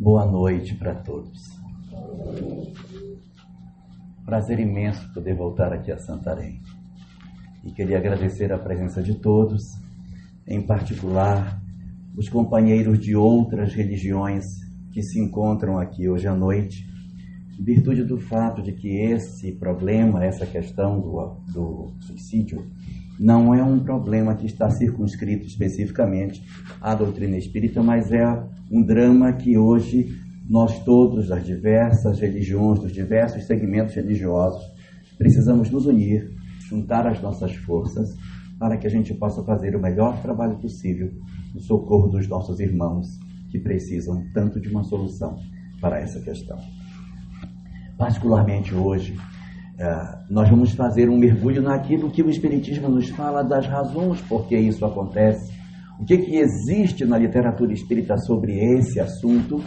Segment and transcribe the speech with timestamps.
[0.00, 1.58] Boa noite para todos.
[4.24, 6.62] Prazer imenso poder voltar aqui a Santarém.
[7.64, 9.76] E queria agradecer a presença de todos,
[10.46, 11.60] em particular
[12.16, 14.60] os companheiros de outras religiões
[14.92, 16.88] que se encontram aqui hoje à noite,
[17.58, 22.64] em virtude do fato de que esse problema, essa questão do, do suicídio,
[23.18, 26.42] não é um problema que está circunscrito especificamente
[26.80, 28.24] à doutrina espírita, mas é
[28.70, 30.16] um drama que hoje
[30.48, 34.62] nós todos, das diversas religiões, dos diversos segmentos religiosos,
[35.18, 36.30] precisamos nos unir,
[36.68, 38.16] juntar as nossas forças
[38.58, 41.10] para que a gente possa fazer o melhor trabalho possível
[41.54, 43.18] no socorro dos nossos irmãos
[43.50, 45.38] que precisam tanto de uma solução
[45.80, 46.58] para essa questão.
[47.96, 49.16] Particularmente hoje,
[49.78, 54.48] é, nós vamos fazer um mergulho naquilo que o Espiritismo nos fala das razões por
[54.48, 55.56] que isso acontece,
[56.00, 59.62] o que, que existe na literatura espírita sobre esse assunto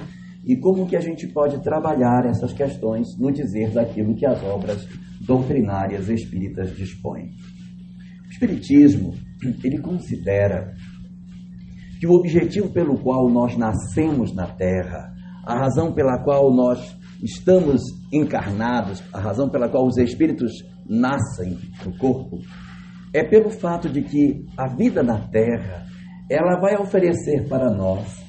[0.46, 4.86] e como que a gente pode trabalhar essas questões no dizer daquilo que as obras
[5.22, 7.30] doutrinárias espíritas dispõem.
[8.26, 9.14] O Espiritismo,
[9.64, 10.74] ele considera
[12.02, 15.14] que o objetivo pelo qual nós nascemos na Terra,
[15.46, 20.52] a razão pela qual nós estamos encarnados, a razão pela qual os espíritos
[20.88, 22.40] nascem no corpo,
[23.14, 25.86] é pelo fato de que a vida na Terra,
[26.30, 28.22] ela vai oferecer para nós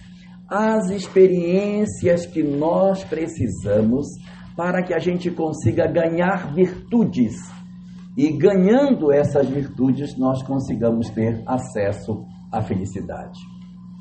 [0.49, 4.07] as experiências que nós precisamos
[4.57, 7.35] para que a gente consiga ganhar virtudes.
[8.17, 13.41] E ganhando essas virtudes, nós consigamos ter acesso à felicidade.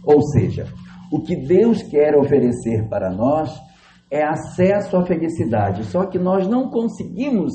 [0.04, 0.66] Ou seja,
[1.12, 3.58] o que Deus quer oferecer para nós
[4.12, 5.86] é acesso à felicidade.
[5.86, 7.54] Só que nós não conseguimos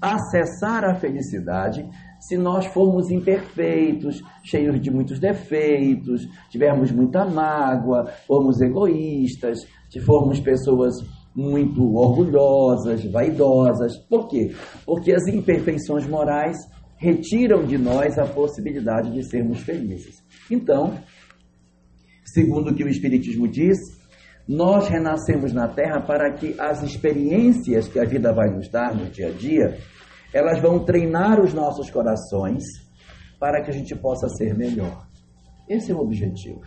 [0.00, 8.60] acessar a felicidade se nós formos imperfeitos, cheios de muitos defeitos, tivermos muita mágoa, formos
[8.60, 10.94] egoístas, se formos pessoas
[11.34, 13.96] muito orgulhosas, vaidosas.
[14.08, 14.52] Por quê?
[14.84, 16.56] Porque as imperfeições morais
[16.96, 20.22] retiram de nós a possibilidade de sermos felizes.
[20.50, 20.94] Então,
[22.24, 23.78] segundo o que o Espiritismo diz,
[24.48, 29.06] nós renascemos na Terra para que as experiências que a vida vai nos dar no
[29.06, 29.78] dia a dia,
[30.32, 32.62] elas vão treinar os nossos corações
[33.38, 35.06] para que a gente possa ser melhor.
[35.68, 36.60] Esse é o objetivo.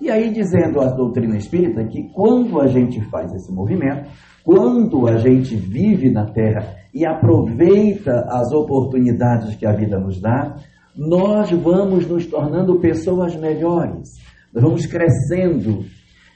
[0.00, 4.08] E aí, dizendo a doutrina espírita que quando a gente faz esse movimento,
[4.44, 10.56] quando a gente vive na Terra e aproveita as oportunidades que a vida nos dá,
[10.96, 14.08] nós vamos nos tornando pessoas melhores,
[14.52, 15.84] nós vamos crescendo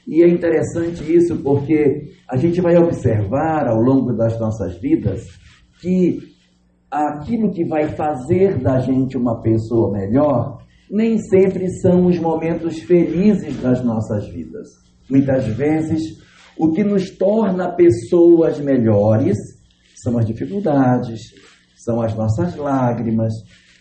[0.07, 5.27] e é interessante isso porque a gente vai observar ao longo das nossas vidas
[5.81, 6.19] que
[6.91, 13.59] aquilo que vai fazer da gente uma pessoa melhor nem sempre são os momentos felizes
[13.63, 14.69] das nossas vidas.
[15.09, 16.03] Muitas vezes,
[16.59, 19.39] o que nos torna pessoas melhores
[20.03, 21.19] são as dificuldades,
[21.77, 23.33] são as nossas lágrimas,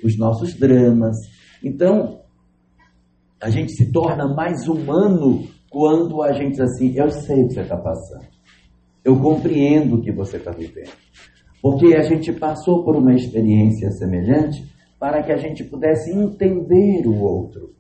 [0.01, 1.17] os nossos dramas.
[1.61, 2.21] Então,
[3.41, 7.53] a gente se torna mais humano quando a gente diz assim, eu sei o que
[7.53, 8.27] você está passando,
[9.05, 10.91] eu compreendo o que você está vivendo,
[11.61, 14.61] porque a gente passou por uma experiência semelhante
[14.99, 17.73] para que a gente pudesse entender o outro.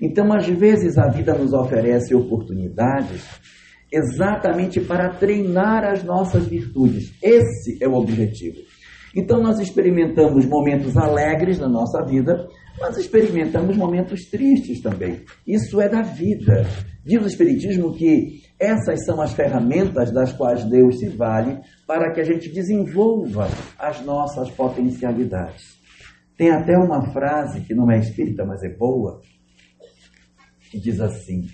[0.00, 3.28] Então, às vezes, a vida nos oferece oportunidades
[3.90, 7.12] exatamente para treinar as nossas virtudes.
[7.20, 8.58] Esse é o objetivo.
[9.14, 12.48] Então, nós experimentamos momentos alegres na nossa vida,
[12.80, 15.20] mas experimentamos momentos tristes também.
[15.46, 16.66] Isso é da vida.
[17.04, 22.20] Diz o Espiritismo que essas são as ferramentas das quais Deus se vale para que
[22.20, 25.80] a gente desenvolva as nossas potencialidades.
[26.36, 29.20] Tem até uma frase que não é espírita, mas é boa,
[30.70, 31.46] que diz assim: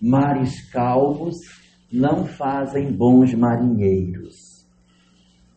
[0.00, 1.36] Mares calmos
[1.90, 4.50] não fazem bons marinheiros.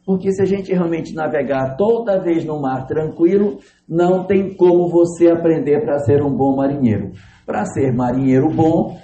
[0.06, 5.30] Porque se a gente realmente navegar toda vez no mar tranquilo, não tem como você
[5.30, 7.12] aprender para ser um bom marinheiro.
[7.46, 9.00] Para ser marinheiro bom,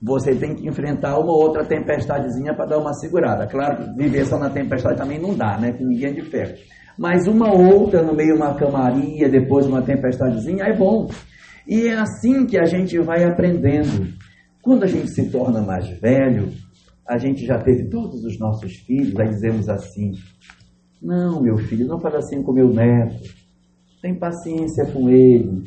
[0.00, 3.46] você tem que enfrentar uma outra tempestadezinha para dar uma segurada.
[3.46, 5.72] Claro viver só na tempestade também não dá, né?
[5.72, 6.54] Com ninguém de ferro.
[6.98, 11.08] Mas uma outra no meio de uma camaria, depois uma tempestadezinha, é bom.
[11.66, 14.12] E é assim que a gente vai aprendendo.
[14.62, 16.52] Quando a gente se torna mais velho,
[17.06, 20.12] a gente já teve todos os nossos filhos, aí dizemos assim:
[21.02, 23.22] Não, meu filho, não fala assim com meu neto.
[24.00, 25.64] Tem paciência com ele.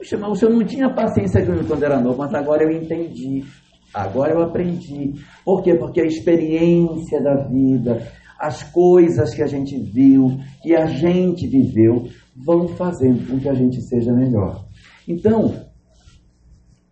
[0.00, 2.70] Puxa, mas o senhor não tinha paciência com ele quando era novo, mas agora eu
[2.70, 3.44] entendi.
[3.92, 5.12] Agora eu aprendi.
[5.44, 5.74] Por quê?
[5.74, 8.00] Porque a experiência da vida,
[8.38, 13.52] as coisas que a gente viu, que a gente viveu, vão fazendo com que a
[13.52, 14.64] gente seja melhor.
[15.06, 15.66] Então,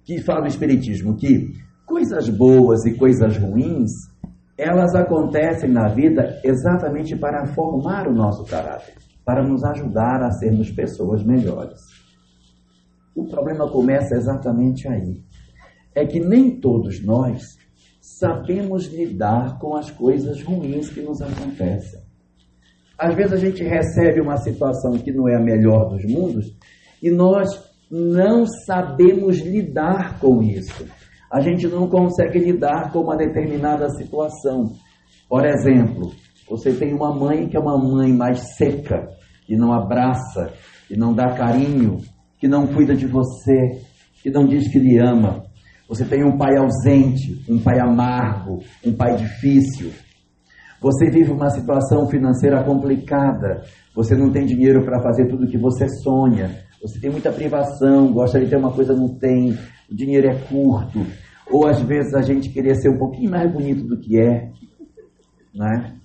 [0.05, 1.51] que fala o Espiritismo que
[1.87, 3.91] Coisas boas e coisas ruins,
[4.59, 8.93] elas acontecem na vida exatamente para formar o nosso caráter,
[9.25, 11.98] para nos ajudar a sermos pessoas melhores.
[13.19, 15.21] O problema começa exatamente aí.
[15.93, 17.43] É que nem todos nós
[18.01, 22.01] sabemos lidar com as coisas ruins que nos acontecem.
[22.97, 26.57] Às vezes a gente recebe uma situação que não é a melhor dos mundos
[27.03, 27.49] e nós
[27.91, 30.87] não sabemos lidar com isso.
[31.33, 34.75] A gente não consegue lidar com uma determinada situação.
[35.29, 36.13] Por exemplo,
[36.49, 39.09] você tem uma mãe que é uma mãe mais seca,
[39.45, 40.53] que não abraça,
[40.87, 41.99] que não dá carinho,
[42.39, 43.81] que não cuida de você,
[44.23, 45.45] que não diz que lhe ama.
[45.89, 49.91] Você tem um pai ausente, um pai amargo, um pai difícil.
[50.81, 53.63] Você vive uma situação financeira complicada.
[53.95, 56.51] Você não tem dinheiro para fazer tudo o que você sonha.
[56.81, 59.59] Você tem muita privação, gosta de ter uma coisa, não tem.
[59.91, 61.05] O dinheiro é curto.
[61.51, 64.51] Ou às vezes a gente queria ser um pouquinho mais bonito do que é.
[65.55, 65.98] Né?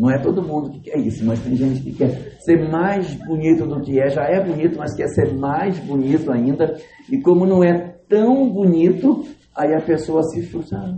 [0.00, 3.66] Não é todo mundo que quer isso, mas tem gente que quer ser mais bonito
[3.66, 4.08] do que é.
[4.08, 6.74] Já é bonito, mas quer ser mais bonito ainda.
[7.12, 10.78] E como não é tão bonito, aí a pessoa se frustra.
[10.78, 10.94] Ah,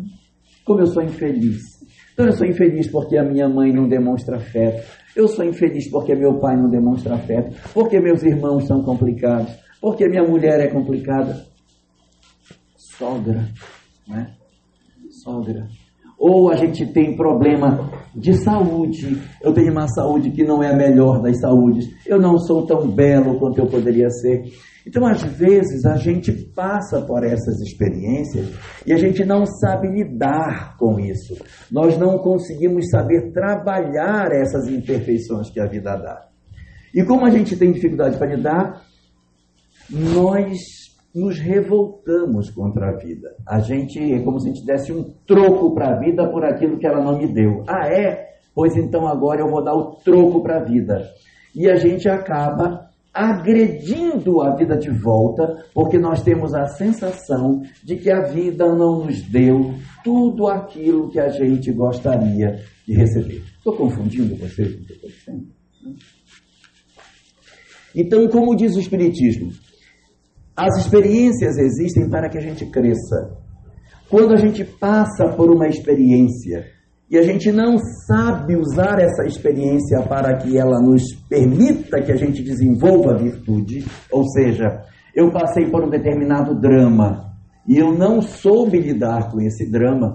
[0.64, 1.60] como eu sou infeliz.
[2.12, 4.88] Então eu sou infeliz porque a minha mãe não demonstra afeto.
[5.16, 7.56] Eu sou infeliz porque meu pai não demonstra afeto.
[7.74, 9.52] Porque meus irmãos são complicados.
[9.80, 11.44] Porque minha mulher é complicada.
[12.76, 13.48] Sogra,
[14.06, 14.32] né?
[15.10, 15.66] Sogra.
[16.24, 19.20] Ou a gente tem problema de saúde.
[19.42, 21.84] Eu tenho uma saúde que não é a melhor das saúdes.
[22.06, 24.44] Eu não sou tão belo quanto eu poderia ser.
[24.86, 28.52] Então, às vezes, a gente passa por essas experiências
[28.86, 31.34] e a gente não sabe lidar com isso.
[31.72, 36.28] Nós não conseguimos saber trabalhar essas imperfeições que a vida dá.
[36.94, 38.82] E como a gente tem dificuldade para lidar,
[39.90, 40.81] nós
[41.14, 43.34] nos revoltamos contra a vida.
[43.46, 46.78] A gente é como se a gente desse um troco para a vida por aquilo
[46.78, 47.62] que ela não me deu.
[47.68, 48.32] Ah, é?
[48.54, 51.10] Pois então agora eu vou dar o troco para a vida.
[51.54, 57.96] E a gente acaba agredindo a vida de volta, porque nós temos a sensação de
[57.96, 63.42] que a vida não nos deu tudo aquilo que a gente gostaria de receber.
[63.58, 65.46] Estou confundindo vocês dizendo?
[67.94, 69.52] Então, como diz o Espiritismo,
[70.56, 73.36] as experiências existem para que a gente cresça.
[74.10, 76.66] Quando a gente passa por uma experiência
[77.10, 82.16] e a gente não sabe usar essa experiência para que ela nos permita que a
[82.16, 84.82] gente desenvolva a virtude, ou seja,
[85.14, 87.32] eu passei por um determinado drama
[87.66, 90.14] e eu não soube lidar com esse drama,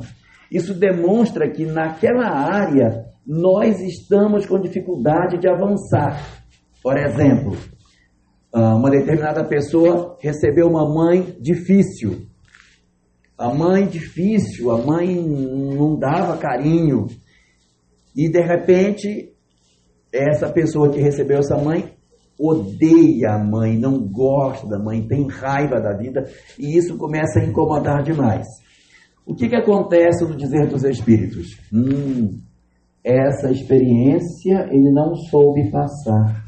[0.51, 6.21] isso demonstra que naquela área nós estamos com dificuldade de avançar.
[6.81, 7.57] Por exemplo,
[8.53, 12.27] uma determinada pessoa recebeu uma mãe difícil,
[13.37, 17.07] a mãe difícil, a mãe não dava carinho.
[18.15, 19.31] E de repente,
[20.11, 21.93] essa pessoa que recebeu essa mãe
[22.39, 26.23] odeia a mãe, não gosta da mãe, tem raiva da vida,
[26.57, 28.47] e isso começa a incomodar demais.
[29.25, 31.59] O que, que acontece no dizer dos espíritos?
[31.73, 32.39] Hum,
[33.03, 36.46] essa experiência ele não soube passar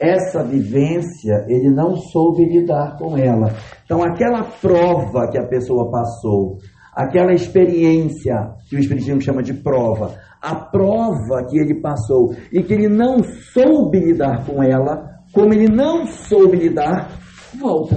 [0.00, 3.54] essa vivência, ele não soube lidar com ela.
[3.84, 6.56] Então, aquela prova que a pessoa passou,
[6.94, 8.34] aquela experiência
[8.68, 13.22] que o Espiritismo chama de prova, a prova que ele passou e que ele não
[13.22, 17.10] soube lidar com ela, como ele não soube lidar,
[17.58, 17.96] volta.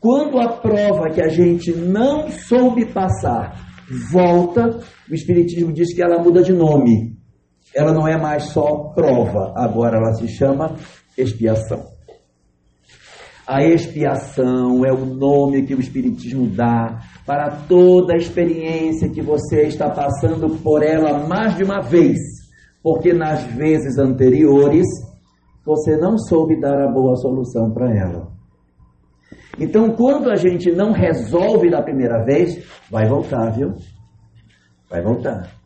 [0.00, 3.68] Quando a prova que a gente não soube passar
[4.10, 7.17] volta, o Espiritismo diz que ela muda de nome
[7.74, 10.74] ela não é mais só prova, agora ela se chama
[11.16, 11.86] expiação.
[13.46, 19.62] A expiação é o nome que o Espiritismo dá para toda a experiência que você
[19.62, 22.18] está passando por ela mais de uma vez,
[22.82, 24.86] porque nas vezes anteriores
[25.64, 28.28] você não soube dar a boa solução para ela.
[29.58, 33.74] Então, quando a gente não resolve da primeira vez, vai voltar, viu?
[34.88, 35.57] Vai voltar.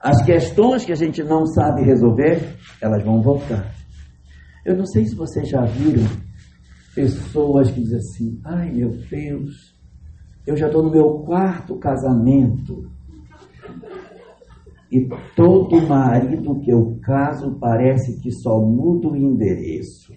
[0.00, 3.70] As questões que a gente não sabe resolver, elas vão voltar.
[4.64, 6.04] Eu não sei se vocês já viram
[6.94, 9.74] pessoas que dizem assim: ai meu Deus,
[10.46, 12.90] eu já estou no meu quarto casamento.
[14.90, 20.14] E todo marido que eu caso parece que só muda o endereço.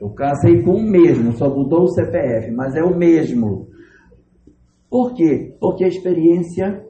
[0.00, 3.68] Eu casei com o mesmo, só mudou o CPF, mas é o mesmo.
[4.90, 5.56] Por quê?
[5.60, 6.89] Porque a experiência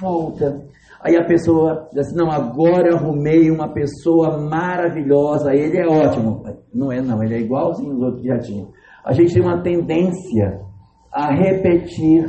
[0.00, 0.64] volta.
[1.00, 6.42] Aí a pessoa diz assim, não, agora arrumei uma pessoa maravilhosa, ele é ótimo.
[6.74, 8.68] Não é não, ele é igualzinho os outros que já tinham.
[9.04, 10.60] a gente tem uma tendência
[11.12, 12.28] a repetir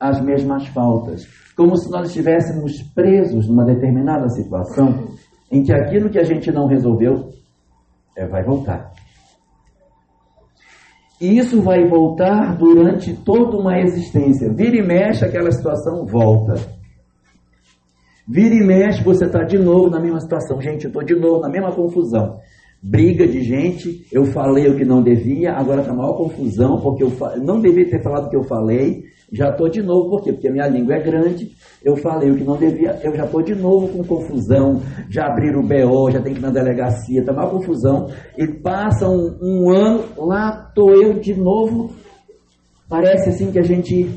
[0.00, 1.26] as mesmas faltas,
[1.56, 5.08] como se nós estivéssemos presos numa determinada situação
[5.50, 7.30] em que aquilo que a gente não resolveu
[8.16, 8.92] é, vai voltar.
[11.20, 14.52] E isso vai voltar durante toda uma existência.
[14.52, 16.77] Vira e mexe, aquela situação volta.
[18.30, 20.60] Vira e mexe, você está de novo na mesma situação.
[20.60, 22.38] Gente, eu estou de novo na mesma confusão.
[22.82, 27.10] Briga de gente, eu falei o que não devia, agora está maior confusão, porque eu
[27.42, 30.32] não devia ter falado o que eu falei, já estou de novo, por quê?
[30.32, 31.50] Porque a minha língua é grande,
[31.82, 34.80] eu falei o que não devia, eu já estou de novo com confusão,
[35.10, 39.08] já abriram o BO, já tem que ir na delegacia, está uma confusão, e passa
[39.08, 41.90] um, um ano, lá estou eu de novo,
[42.88, 44.08] parece assim que a gente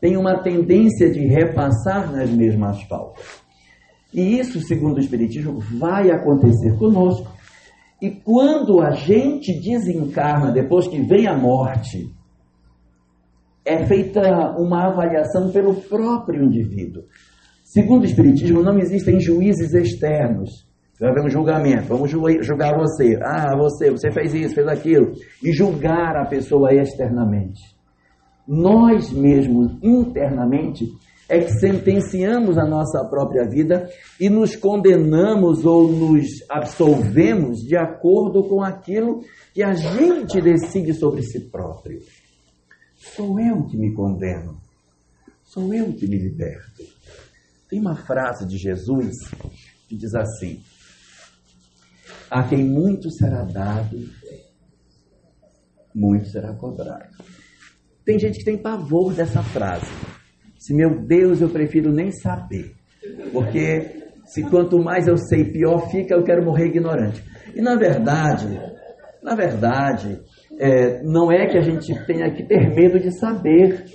[0.00, 3.39] tem uma tendência de repassar nas mesmas faltas.
[4.12, 7.30] E isso, segundo o Espiritismo, vai acontecer conosco.
[8.02, 12.12] E quando a gente desencarna, depois que vem a morte,
[13.64, 17.04] é feita uma avaliação pelo próprio indivíduo.
[17.62, 20.68] Segundo o Espiritismo, não existem juízes externos.
[20.98, 23.18] Vai haver um julgamento, vamos julgar você.
[23.22, 25.12] Ah, você, você fez isso, fez aquilo.
[25.42, 27.60] E julgar a pessoa externamente.
[28.46, 30.84] Nós mesmos, internamente,
[31.30, 38.48] é que sentenciamos a nossa própria vida e nos condenamos ou nos absolvemos de acordo
[38.48, 39.20] com aquilo
[39.54, 42.00] que a gente decide sobre si próprio.
[42.96, 44.60] Sou eu que me condeno.
[45.44, 46.82] Sou eu que me liberto.
[47.68, 49.14] Tem uma frase de Jesus
[49.88, 50.60] que diz assim:
[52.28, 53.96] A quem muito será dado,
[55.94, 57.22] muito será cobrado.
[58.04, 60.19] Tem gente que tem pavor dessa frase.
[60.60, 62.74] Se meu Deus, eu prefiro nem saber.
[63.32, 67.24] Porque se quanto mais eu sei, pior fica, eu quero morrer ignorante.
[67.56, 68.60] E na verdade,
[69.22, 70.20] na verdade,
[70.58, 73.86] é, não é que a gente tenha que ter medo de saber.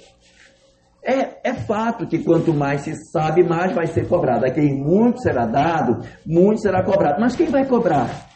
[1.03, 4.43] É, é fato que quanto mais se sabe, mais vai ser cobrado.
[4.43, 7.21] A quem muito será dado, muito será cobrado.
[7.21, 8.27] Mas quem vai cobrar?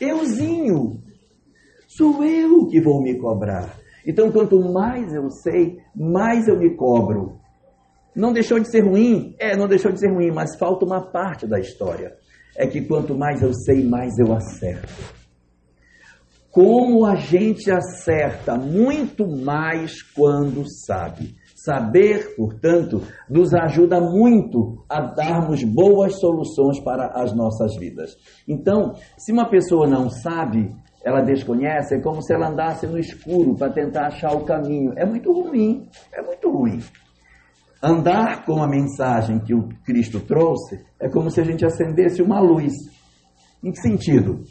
[0.00, 1.02] Euzinho.
[1.88, 3.74] Sou eu que vou me cobrar.
[4.06, 7.37] Então, quanto mais eu sei, mais eu me cobro.
[8.18, 9.34] Não deixou de ser ruim?
[9.38, 12.16] É, não deixou de ser ruim, mas falta uma parte da história.
[12.56, 15.18] É que quanto mais eu sei, mais eu acerto
[16.50, 21.36] como a gente acerta muito mais quando sabe.
[21.54, 28.16] Saber, portanto, nos ajuda muito a darmos boas soluções para as nossas vidas.
[28.48, 33.54] Então, se uma pessoa não sabe, ela desconhece, é como se ela andasse no escuro
[33.54, 34.92] para tentar achar o caminho.
[34.96, 36.80] É muito ruim, é muito ruim.
[37.80, 42.40] Andar com a mensagem que o Cristo trouxe é como se a gente acendesse uma
[42.40, 42.72] luz.
[43.62, 44.42] Em que sentido?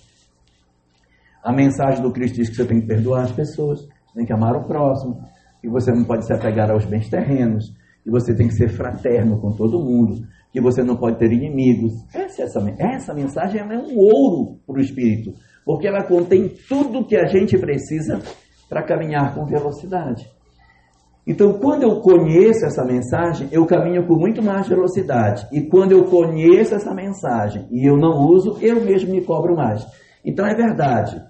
[1.43, 4.55] A mensagem do Cristo diz que você tem que perdoar as pessoas, tem que amar
[4.55, 5.21] o próximo,
[5.61, 7.65] que você não pode se apegar aos bens terrenos,
[8.01, 11.93] que você tem que ser fraterno com todo mundo, que você não pode ter inimigos.
[12.13, 15.33] Essa, essa, essa mensagem é um ouro para o espírito,
[15.65, 18.21] porque ela contém tudo que a gente precisa
[18.69, 20.36] para caminhar com velocidade.
[21.27, 25.45] Então, quando eu conheço essa mensagem, eu caminho com muito mais velocidade.
[25.51, 29.85] E quando eu conheço essa mensagem e eu não uso, eu mesmo me cobro mais.
[30.23, 31.21] Então, é verdade.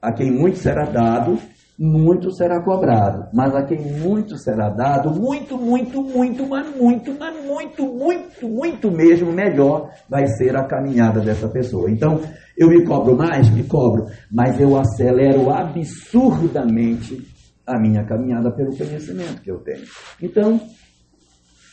[0.00, 1.38] A quem muito será dado,
[1.78, 3.28] muito será cobrado.
[3.32, 8.90] Mas a quem muito será dado, muito, muito, muito, mas muito, mas muito, muito, muito
[8.90, 11.88] mesmo melhor vai ser a caminhada dessa pessoa.
[11.88, 12.20] Então,
[12.58, 13.48] eu me cobro mais?
[13.50, 14.06] Me cobro.
[14.32, 17.31] Mas eu acelero absurdamente
[17.66, 19.84] a minha caminhada pelo conhecimento que eu tenho.
[20.20, 20.60] Então,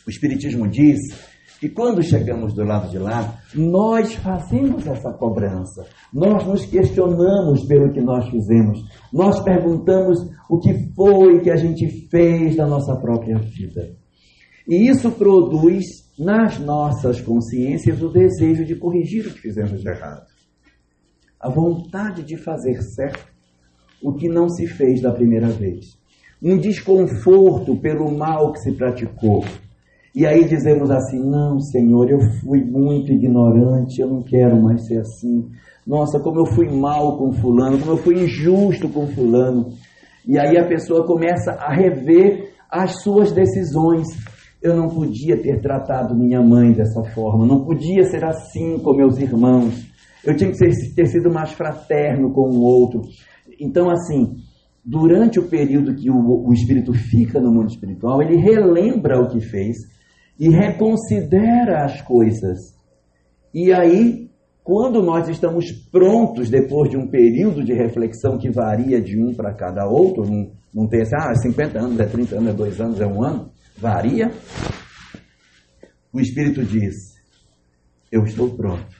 [0.05, 0.99] o Espiritismo diz
[1.59, 7.91] que quando chegamos do lado de lá, nós fazemos essa cobrança, nós nos questionamos pelo
[7.91, 8.79] que nós fizemos,
[9.11, 10.17] nós perguntamos
[10.49, 13.93] o que foi que a gente fez da nossa própria vida.
[14.67, 15.85] E isso produz
[16.17, 20.25] nas nossas consciências o desejo de corrigir o que fizemos de errado,
[21.39, 23.38] a vontade de fazer certo
[24.01, 25.97] o que não se fez da primeira vez,
[26.41, 29.43] um desconforto pelo mal que se praticou
[30.13, 34.99] e aí dizemos assim: não, Senhor, eu fui muito ignorante, eu não quero mais ser
[34.99, 35.47] assim.
[35.85, 39.69] Nossa, como eu fui mal com Fulano, como eu fui injusto com Fulano.
[40.27, 44.07] E aí a pessoa começa a rever as suas decisões.
[44.61, 49.17] Eu não podia ter tratado minha mãe dessa forma, não podia ser assim com meus
[49.17, 49.87] irmãos.
[50.25, 50.57] Eu tinha que
[50.93, 53.01] ter sido mais fraterno com o outro.
[53.59, 54.37] Então, assim,
[54.83, 59.39] durante o período que o, o espírito fica no mundo espiritual, ele relembra o que
[59.39, 59.77] fez
[60.39, 62.57] e reconsidera as coisas.
[63.53, 64.29] E aí
[64.69, 69.51] Quando nós estamos prontos, depois de um período de reflexão que varia de um para
[69.51, 73.01] cada outro, não, não tem assim, ah, 50 anos, é 30 anos, é 2 anos,
[73.01, 74.31] é um ano, varia.
[76.13, 76.93] O Espírito diz:
[78.11, 78.98] Eu estou pronto.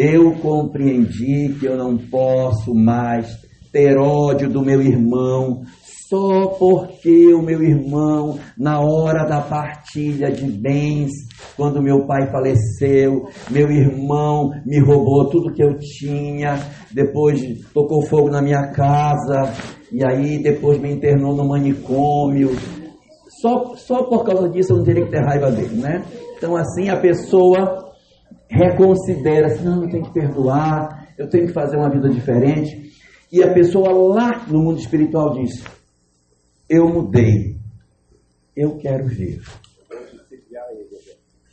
[0.00, 3.36] Eu compreendi que eu não posso mais
[3.72, 5.62] ter ódio do meu irmão
[6.08, 11.10] só porque o meu irmão, na hora da partilha de bens,
[11.56, 16.60] quando meu pai faleceu, meu irmão me roubou tudo que eu tinha,
[16.92, 17.42] depois
[17.74, 19.52] tocou fogo na minha casa,
[19.90, 22.52] e aí depois me internou no manicômio.
[23.42, 26.04] Só, só por causa disso eu não teria que ter raiva dele, né?
[26.36, 27.87] Então assim a pessoa
[28.50, 32.92] reconsidera, assim, não, eu tenho que perdoar, eu tenho que fazer uma vida diferente.
[33.30, 35.62] E a pessoa lá no mundo espiritual diz:
[36.68, 37.56] Eu mudei,
[38.56, 39.40] eu quero vir.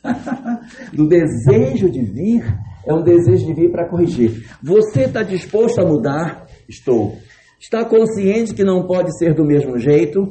[0.94, 2.44] Do desejo de vir,
[2.86, 4.48] é um desejo de vir para corrigir.
[4.62, 6.46] Você está disposto a mudar?
[6.68, 7.18] Estou.
[7.60, 10.28] Está consciente que não pode ser do mesmo jeito?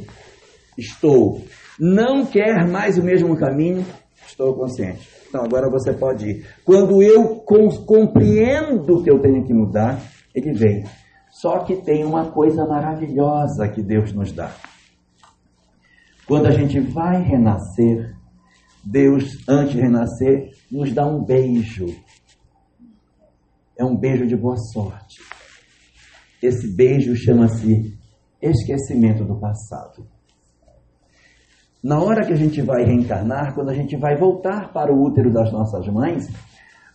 [0.77, 1.43] Estou.
[1.79, 3.85] Não quer mais o mesmo caminho?
[4.25, 5.07] Estou consciente.
[5.27, 6.47] Então agora você pode ir.
[6.63, 7.43] Quando eu
[7.85, 10.01] compreendo que eu tenho que mudar,
[10.33, 10.83] ele vem.
[11.31, 14.55] Só que tem uma coisa maravilhosa que Deus nos dá.
[16.27, 18.15] Quando a gente vai renascer,
[18.83, 21.85] Deus, antes de renascer, nos dá um beijo.
[23.77, 25.21] É um beijo de boa sorte.
[26.41, 27.97] Esse beijo chama-se
[28.41, 30.07] esquecimento do passado.
[31.85, 35.31] Na hora que a gente vai reencarnar, quando a gente vai voltar para o útero
[35.31, 36.27] das nossas mães,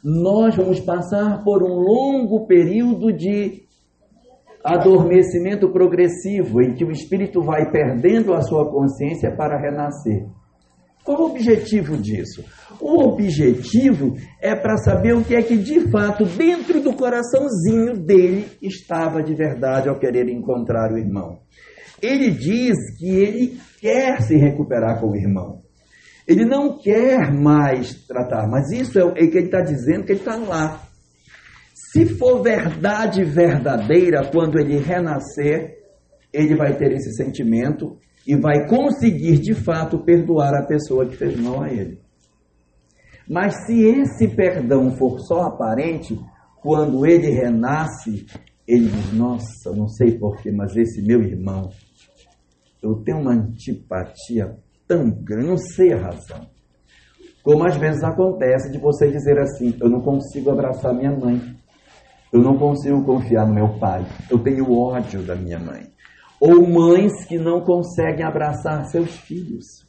[0.03, 3.63] nós vamos passar por um longo período de
[4.65, 10.27] adormecimento progressivo, em que o espírito vai perdendo a sua consciência para renascer.
[11.05, 12.45] Qual o objetivo disso?
[12.81, 18.45] O objetivo é para saber o que é que de fato dentro do coraçãozinho dele
[18.61, 21.39] estava de verdade ao querer encontrar o irmão.
[22.03, 25.61] Ele diz que ele quer se recuperar com o irmão.
[26.27, 30.21] Ele não quer mais tratar, mas isso é o que ele está dizendo que ele
[30.21, 30.81] está lá.
[31.93, 35.77] Se for verdade verdadeira, quando ele renascer,
[36.33, 41.37] ele vai ter esse sentimento e vai conseguir de fato perdoar a pessoa que fez
[41.37, 41.99] mal a ele.
[43.29, 46.19] Mas se esse perdão for só aparente,
[46.63, 48.27] quando ele renasce,
[48.67, 51.71] ele diz: Nossa, não sei porquê, mas esse meu irmão
[52.83, 56.47] eu tenho uma antipatia tão grande, não sei a razão.
[57.43, 61.41] Como às vezes acontece de você dizer assim: eu não consigo abraçar minha mãe,
[62.33, 65.91] eu não consigo confiar no meu pai, eu tenho ódio da minha mãe.
[66.41, 69.87] Ou mães que não conseguem abraçar seus filhos.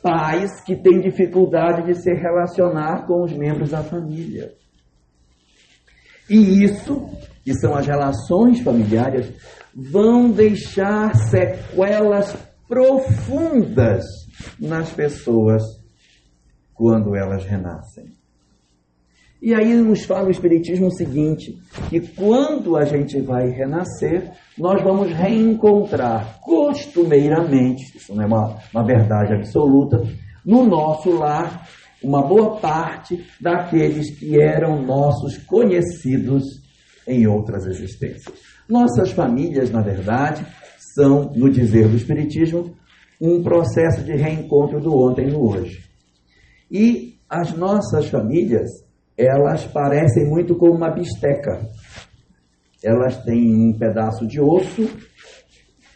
[0.00, 4.52] Pais que têm dificuldade de se relacionar com os membros da família.
[6.28, 7.08] E isso,
[7.42, 9.32] que são as relações familiares,
[9.74, 12.36] vão deixar sequelas
[12.68, 14.04] profundas
[14.58, 15.62] nas pessoas
[16.72, 18.22] quando elas renascem.
[19.42, 21.58] E aí nos fala o Espiritismo o seguinte:
[21.90, 28.84] que quando a gente vai renascer, nós vamos reencontrar costumeiramente, isso não é uma, uma
[28.84, 30.00] verdade absoluta,
[30.46, 31.68] no nosso lar,
[32.02, 36.61] uma boa parte daqueles que eram nossos conhecidos
[37.06, 38.34] em outras existências.
[38.68, 40.46] Nossas famílias, na verdade,
[40.94, 42.76] são, no dizer do Espiritismo,
[43.20, 45.84] um processo de reencontro do ontem do hoje.
[46.70, 48.68] E as nossas famílias,
[49.16, 51.60] elas parecem muito como uma bisteca.
[52.82, 54.90] Elas têm um pedaço de osso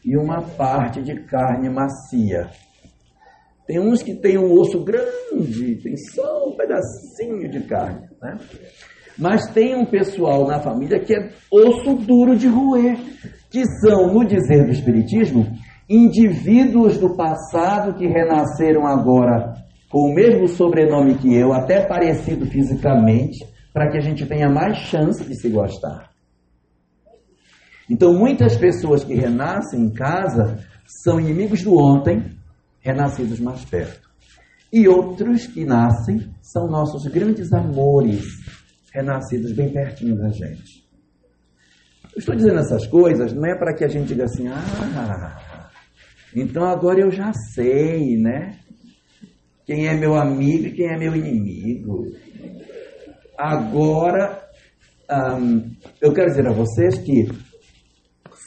[0.05, 2.49] e uma parte de carne macia.
[3.67, 8.09] Tem uns que têm um osso grande, tem só um pedacinho de carne.
[8.23, 8.39] Né?
[9.19, 12.99] Mas tem um pessoal na família que é osso duro de roer,
[13.51, 15.47] que são, no dizer do Espiritismo,
[15.89, 19.55] indivíduos do passado que renasceram agora
[19.89, 24.79] com o mesmo sobrenome que eu, até parecido fisicamente, para que a gente tenha mais
[24.79, 26.11] chance de se gostar.
[27.89, 30.59] Então, muitas pessoas que renascem em casa
[31.05, 32.33] são inimigos do ontem,
[32.81, 34.09] renascidos mais perto.
[34.73, 38.25] E outros que nascem são nossos grandes amores,
[38.97, 40.87] renascidos bem pertinho da gente.
[42.15, 45.39] Eu estou dizendo essas coisas não é para que a gente diga assim, ah,
[46.35, 48.59] então agora eu já sei, né?
[49.67, 52.07] Quem é meu amigo e quem é meu inimigo.
[53.37, 54.43] Agora,
[56.01, 57.29] eu quero dizer a vocês que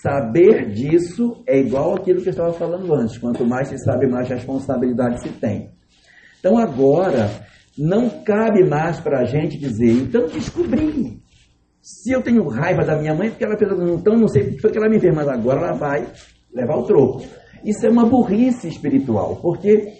[0.02, 3.18] saber disso é igual aquilo que eu estava falando antes.
[3.20, 5.70] Quanto mais se sabe, mais responsabilidade se tem.
[6.40, 7.30] Então agora
[7.80, 11.22] não cabe mais para a gente dizer, então descobri.
[11.82, 14.72] Se eu tenho raiva da minha mãe, porque ela fez, então não sei porque foi
[14.72, 16.06] que ela me fez, mas agora ela vai
[16.54, 17.24] levar o troco.
[17.64, 19.94] Isso é uma burrice espiritual, porque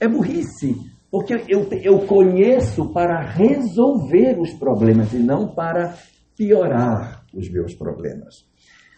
[0.00, 0.74] é burrice,
[1.10, 5.94] porque eu, eu conheço para resolver os problemas e não para
[6.36, 8.46] piorar os meus problemas.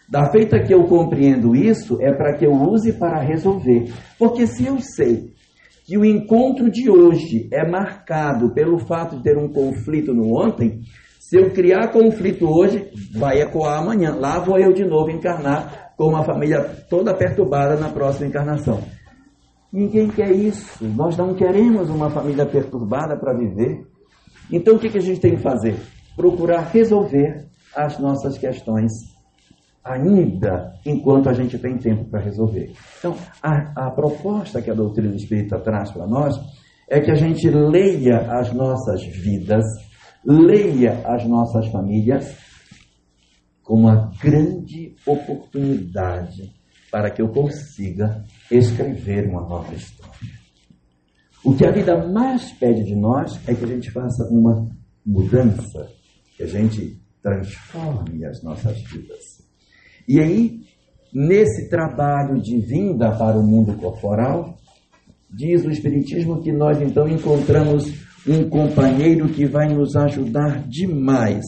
[0.09, 3.93] Da feita que eu compreendo isso, é para que eu use para resolver.
[4.17, 5.33] Porque se eu sei
[5.89, 10.81] que o encontro de hoje é marcado pelo fato de ter um conflito no ontem,
[11.19, 14.13] se eu criar conflito hoje, vai ecoar amanhã.
[14.13, 18.83] Lá vou eu de novo encarnar com uma família toda perturbada na próxima encarnação.
[19.73, 20.85] Ninguém quer isso.
[20.85, 23.83] Nós não queremos uma família perturbada para viver.
[24.51, 25.75] Então o que, que a gente tem que fazer?
[26.15, 28.91] Procurar resolver as nossas questões
[29.83, 32.71] ainda enquanto a gente tem tempo para resolver.
[32.99, 36.35] Então, a, a proposta que a doutrina espírita traz para nós
[36.89, 39.63] é que a gente leia as nossas vidas,
[40.25, 42.35] leia as nossas famílias
[43.63, 46.51] como uma grande oportunidade
[46.91, 50.09] para que eu consiga escrever uma nova história.
[51.43, 54.67] O que a vida mais pede de nós é que a gente faça uma
[55.05, 55.87] mudança,
[56.35, 59.38] que a gente transforme as nossas vidas.
[60.09, 60.61] E aí,
[61.13, 64.57] nesse trabalho de vinda para o mundo corporal,
[65.29, 67.93] diz o Espiritismo que nós então encontramos
[68.27, 71.45] um companheiro que vai nos ajudar demais,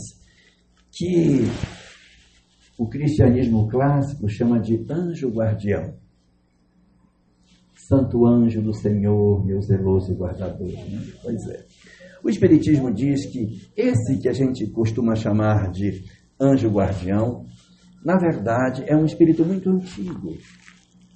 [0.91, 1.41] que
[2.77, 5.95] o cristianismo clássico chama de anjo guardião.
[7.75, 10.67] Santo anjo do Senhor, meu zeloso guardador.
[10.67, 11.03] Né?
[11.23, 11.65] Pois é.
[12.23, 16.03] O Espiritismo diz que esse que a gente costuma chamar de
[16.39, 17.47] anjo guardião,
[18.03, 20.33] na verdade é um espírito muito antigo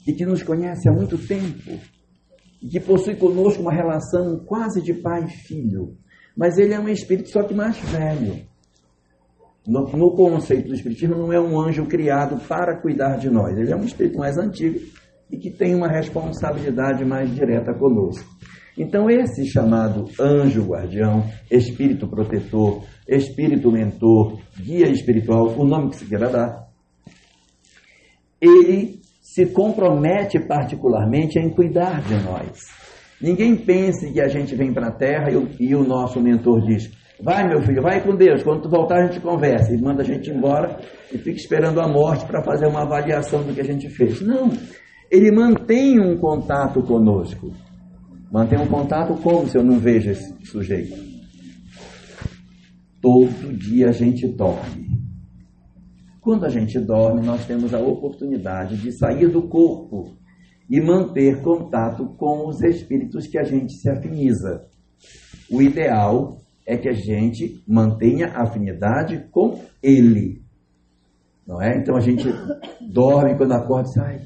[0.08, 1.80] e que nos conhece há muito tempo
[2.62, 5.98] e que possui conosco uma relação quase de pai e filho.
[6.36, 8.46] Mas ele é um espírito só que mais velho.
[9.66, 13.58] No, no, conceito do Espiritismo, não é um anjo criado para cuidar de nós.
[13.58, 14.80] Ele é um espírito mais antigo
[15.32, 18.30] e que tem uma responsabilidade mais direta conosco.
[18.78, 26.06] Então, esse chamado anjo guardião, espírito protetor, espírito mentor, guia espiritual, o nome que se
[26.06, 26.65] queira dar,
[28.42, 32.64] ele se compromete particularmente em cuidar de nós.
[33.22, 36.62] Ninguém pense que a gente vem para a Terra e o, e o nosso mentor
[36.62, 38.44] diz: Vai, meu filho, vai com Deus.
[38.44, 39.74] Quando tu voltar, a gente conversa.
[39.74, 40.78] E manda a gente embora
[41.12, 44.22] e fica esperando a morte para fazer uma avaliação do que a gente fez.
[44.22, 44.52] Não.
[45.10, 47.52] Ele mantém um contato conosco.
[48.32, 50.96] Mantém um contato como se eu não vejo esse sujeito?
[53.02, 55.05] Todo dia a gente dorme.
[56.26, 60.18] Quando a gente dorme, nós temos a oportunidade de sair do corpo
[60.68, 64.66] e manter contato com os espíritos que a gente se afiniza.
[65.52, 70.42] O ideal é que a gente mantenha afinidade com Ele.
[71.46, 71.78] Não é?
[71.78, 72.28] Então a gente
[72.92, 74.22] dorme quando acorda e ai,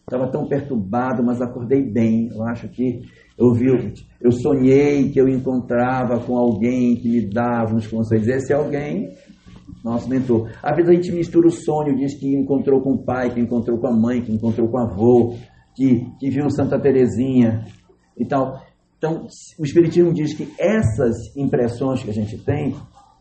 [0.00, 2.30] estava tão perturbado, mas acordei bem.
[2.32, 3.02] Eu acho que
[3.38, 8.26] eu vi, eu sonhei que eu encontrava com alguém que me dava uns conselhos.
[8.26, 9.10] Esse alguém,
[9.82, 10.50] nosso mentor.
[10.62, 13.78] Às vezes a gente mistura o sonho, diz que encontrou com o pai, que encontrou
[13.78, 15.34] com a mãe, que encontrou com o avô,
[15.74, 17.64] que, que viu Santa Terezinha
[18.16, 18.60] e tal.
[18.96, 19.26] Então,
[19.58, 22.76] o Espiritismo diz que essas impressões que a gente tem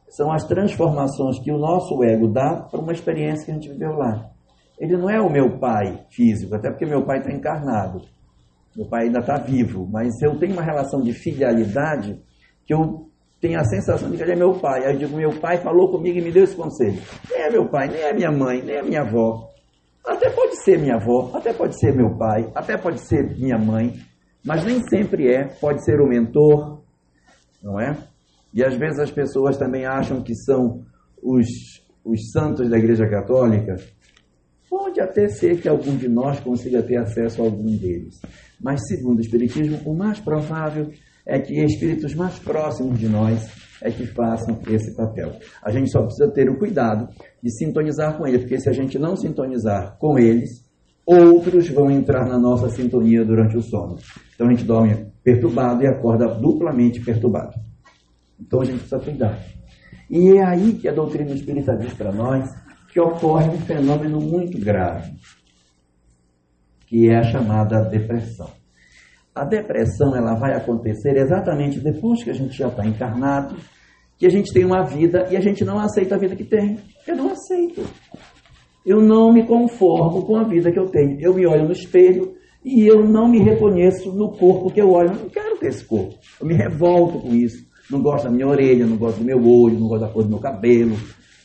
[0.09, 3.93] são as transformações que o nosso ego dá para uma experiência que a gente viveu
[3.93, 4.29] lá.
[4.77, 8.01] Ele não é o meu pai físico, até porque meu pai está encarnado.
[8.75, 12.19] Meu pai ainda está vivo, mas eu tenho uma relação de filialidade
[12.65, 13.10] que eu
[13.41, 14.85] tenho a sensação de que ele é meu pai.
[14.85, 17.01] Aí eu digo, meu pai falou comigo e me deu esse conselho.
[17.29, 19.49] Nem é meu pai, nem é minha mãe, nem é minha avó.
[20.05, 23.99] Até pode ser minha avó, até pode ser meu pai, até pode ser minha mãe,
[24.45, 25.45] mas nem sempre é.
[25.59, 26.83] Pode ser o mentor,
[27.63, 27.97] não é?
[28.53, 30.83] E às vezes as pessoas também acham que são
[31.21, 31.47] os,
[32.05, 33.75] os santos da Igreja Católica.
[34.69, 38.21] Pode até ser que algum de nós consiga ter acesso a algum deles.
[38.59, 40.91] Mas, segundo o Espiritismo, o mais provável
[41.25, 43.49] é que espíritos mais próximos de nós
[43.81, 45.33] é que façam esse papel.
[45.63, 47.09] A gente só precisa ter o cuidado
[47.41, 50.63] de sintonizar com eles, porque se a gente não sintonizar com eles,
[51.05, 53.97] outros vão entrar na nossa sintonia durante o sono.
[54.33, 57.53] Então a gente dorme perturbado e acorda duplamente perturbado.
[58.39, 59.39] Então a gente precisa cuidar.
[60.09, 62.49] E é aí que a doutrina espírita diz para nós
[62.91, 65.13] que ocorre um fenômeno muito grave,
[66.85, 68.60] que é a chamada depressão.
[69.33, 73.55] A depressão ela vai acontecer exatamente depois que a gente já está encarnado,
[74.17, 76.77] que a gente tem uma vida e a gente não aceita a vida que tem.
[77.07, 77.81] Eu não aceito.
[78.85, 81.19] Eu não me conformo com a vida que eu tenho.
[81.21, 85.11] Eu me olho no espelho e eu não me reconheço no corpo que eu olho.
[85.11, 86.15] Eu não quero ter esse corpo.
[86.39, 87.65] Eu me revolto com isso.
[87.89, 90.29] não gosta da minha orelha, não gosta do meu olho, não gosta da cor do
[90.29, 90.95] meu cabelo.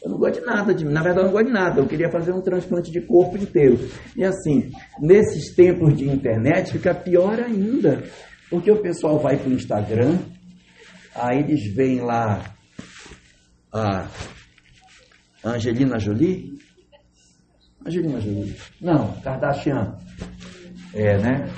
[0.07, 0.93] Eu não gosto de nada de mim.
[0.93, 1.81] Na verdade, eu não gosto de nada.
[1.81, 3.77] Eu queria fazer um transplante de corpo inteiro.
[4.17, 8.05] E assim, nesses tempos de internet, fica pior ainda.
[8.49, 10.17] Porque o pessoal vai para o Instagram,
[11.13, 12.55] aí eles veem lá
[13.73, 14.07] a
[15.45, 16.53] Angelina Jolie.
[17.85, 18.57] Angelina Jolie.
[18.81, 19.97] Não, Kardashian.
[20.95, 21.49] É, né?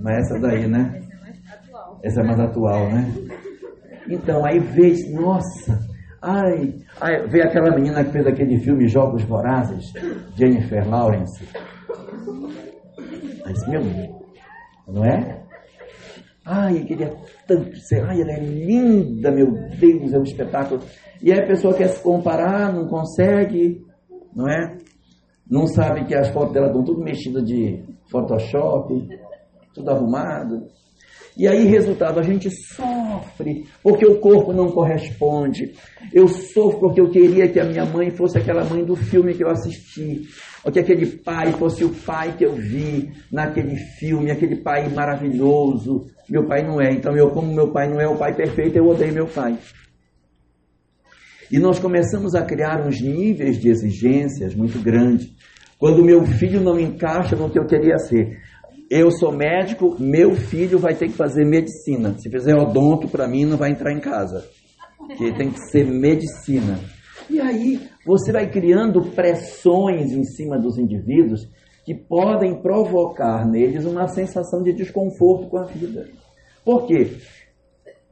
[0.00, 1.02] Mas essa daí, né?
[2.04, 3.12] Essa é mais atual, né?
[4.08, 9.92] Então, aí vê, nossa, ai, ai, vê aquela menina que fez aquele filme Jogos Vorazes,
[10.36, 11.46] Jennifer Lawrence.
[13.44, 13.82] Mas, meu,
[14.88, 15.42] não é?
[16.44, 17.12] Ai, queria
[17.46, 20.80] tanto ser, ai, ela é linda, meu Deus, é um espetáculo.
[21.20, 23.84] E aí a pessoa quer se comparar, não consegue,
[24.34, 24.76] não é?
[25.50, 29.08] Não sabe que as fotos dela estão tudo mexidas de Photoshop,
[29.74, 30.66] tudo arrumado.
[31.36, 35.74] E aí, resultado, a gente sofre porque o corpo não corresponde.
[36.10, 39.44] Eu sofro porque eu queria que a minha mãe fosse aquela mãe do filme que
[39.44, 40.22] eu assisti.
[40.64, 46.06] Ou que aquele pai fosse o pai que eu vi naquele filme, aquele pai maravilhoso.
[46.28, 46.90] Meu pai não é.
[46.92, 49.58] Então, eu, como meu pai não é o pai perfeito, eu odeio meu pai.
[51.52, 55.30] E nós começamos a criar uns níveis de exigências muito grandes.
[55.78, 58.38] Quando meu filho não encaixa no que eu queria ser.
[58.88, 62.16] Eu sou médico, meu filho vai ter que fazer medicina.
[62.18, 64.44] Se fizer odonto, para mim, não vai entrar em casa.
[64.96, 66.78] Porque tem que ser medicina.
[67.28, 71.48] E aí você vai criando pressões em cima dos indivíduos
[71.84, 76.06] que podem provocar neles uma sensação de desconforto com a vida.
[76.64, 77.16] Por quê?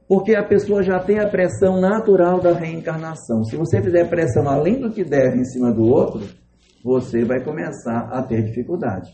[0.07, 3.43] Porque a pessoa já tem a pressão natural da reencarnação.
[3.43, 6.21] Se você fizer pressão além do que deve em cima do outro,
[6.83, 9.13] você vai começar a ter dificuldade.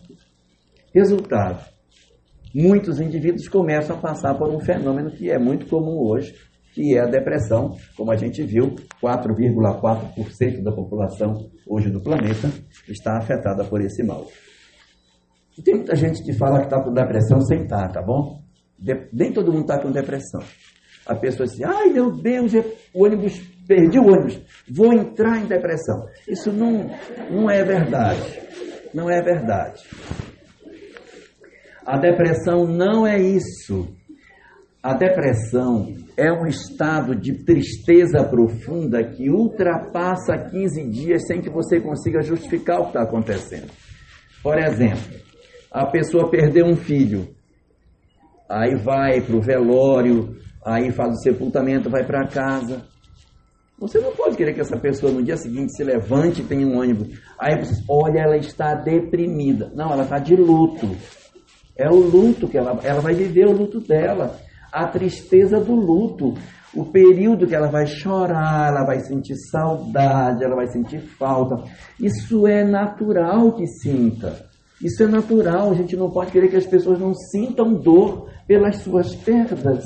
[0.94, 1.66] Resultado:
[2.54, 6.36] muitos indivíduos começam a passar por um fenômeno que é muito comum hoje,
[6.74, 7.78] que é a depressão.
[7.96, 12.50] Como a gente viu, 4,4% da população hoje do planeta
[12.90, 14.28] está afetada por esse mal.
[15.58, 18.42] E tem muita gente que fala que está com depressão sem estar, tá, tá bom?
[18.78, 20.42] De, nem todo mundo está com depressão.
[21.06, 22.54] A pessoa diz, ai meu Deus,
[22.94, 26.06] o ônibus, perdi o ônibus, vou entrar em depressão.
[26.28, 26.90] Isso não,
[27.30, 28.40] não é verdade.
[28.94, 29.84] Não é verdade.
[31.86, 33.88] A depressão não é isso.
[34.84, 41.80] A depressão é um estado de tristeza profunda que ultrapassa 15 dias sem que você
[41.80, 43.70] consiga justificar o que está acontecendo.
[44.42, 45.20] Por exemplo,
[45.72, 47.28] a pessoa perdeu um filho,
[48.50, 52.84] aí vai para o velório, aí faz o sepultamento, vai para casa.
[53.80, 56.80] Você não pode querer que essa pessoa no dia seguinte se levante e tenha um
[56.80, 57.20] ônibus.
[57.40, 59.72] Aí você olha, ela está deprimida.
[59.76, 60.96] Não, ela está de luto.
[61.82, 64.38] É o luto que ela, ela vai viver o luto dela,
[64.72, 66.36] a tristeza do luto,
[66.74, 71.64] o período que ela vai chorar, ela vai sentir saudade, ela vai sentir falta.
[72.00, 74.46] Isso é natural que sinta.
[74.82, 75.72] Isso é natural.
[75.72, 79.84] A gente não pode querer que as pessoas não sintam dor pelas suas perdas.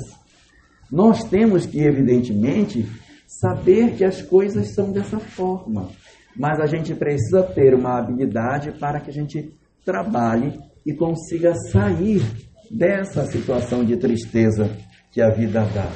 [0.90, 2.86] Nós temos que, evidentemente,
[3.26, 5.88] saber que as coisas são dessa forma.
[6.36, 9.52] Mas a gente precisa ter uma habilidade para que a gente
[9.84, 12.22] trabalhe e consiga sair
[12.70, 14.70] dessa situação de tristeza
[15.10, 15.90] que a vida dá.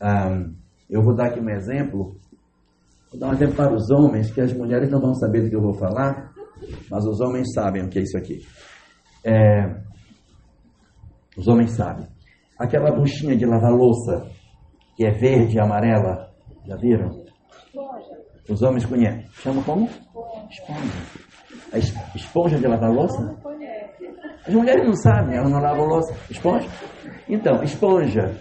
[0.00, 0.44] Ah,
[0.88, 2.16] eu vou dar aqui um exemplo.
[3.10, 5.56] Vou dar um exemplo para os homens, que as mulheres não vão saber do que
[5.56, 6.32] eu vou falar,
[6.88, 8.46] mas os homens sabem o que é isso aqui.
[9.24, 9.82] É,
[11.36, 12.06] os homens sabem.
[12.58, 14.24] Aquela buchinha de lavar louça,
[14.96, 16.30] que é verde e amarela,
[16.66, 17.24] já viram?
[18.48, 19.26] Os homens conhecem.
[19.32, 19.88] Chama como?
[20.50, 21.28] Esponja.
[21.72, 21.78] A
[22.16, 23.36] esponja de lavar louça?
[24.48, 26.14] As mulheres não sabem, elas não lavam louça.
[26.30, 26.66] Esponja?
[27.28, 28.34] Então, esponja.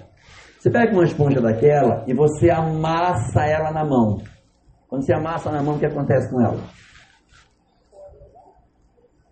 [0.58, 4.22] Você pega uma esponja daquela e você amassa ela na mão.
[4.88, 6.63] Quando você amassa na mão, o que acontece com ela?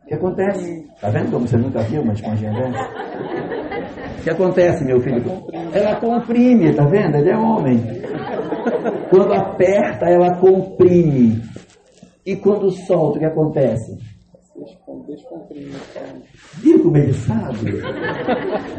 [0.03, 0.85] O que acontece?
[0.99, 2.83] Tá vendo como você nunca viu uma esponjinha dessa?
[4.19, 5.23] O que acontece, meu filho?
[5.73, 7.15] Ela comprime, tá vendo?
[7.15, 7.81] Ele é homem.
[9.09, 11.41] Quando aperta, ela comprime.
[12.25, 13.97] E quando solta, o que acontece?
[16.61, 17.73] Viu como ele sabe?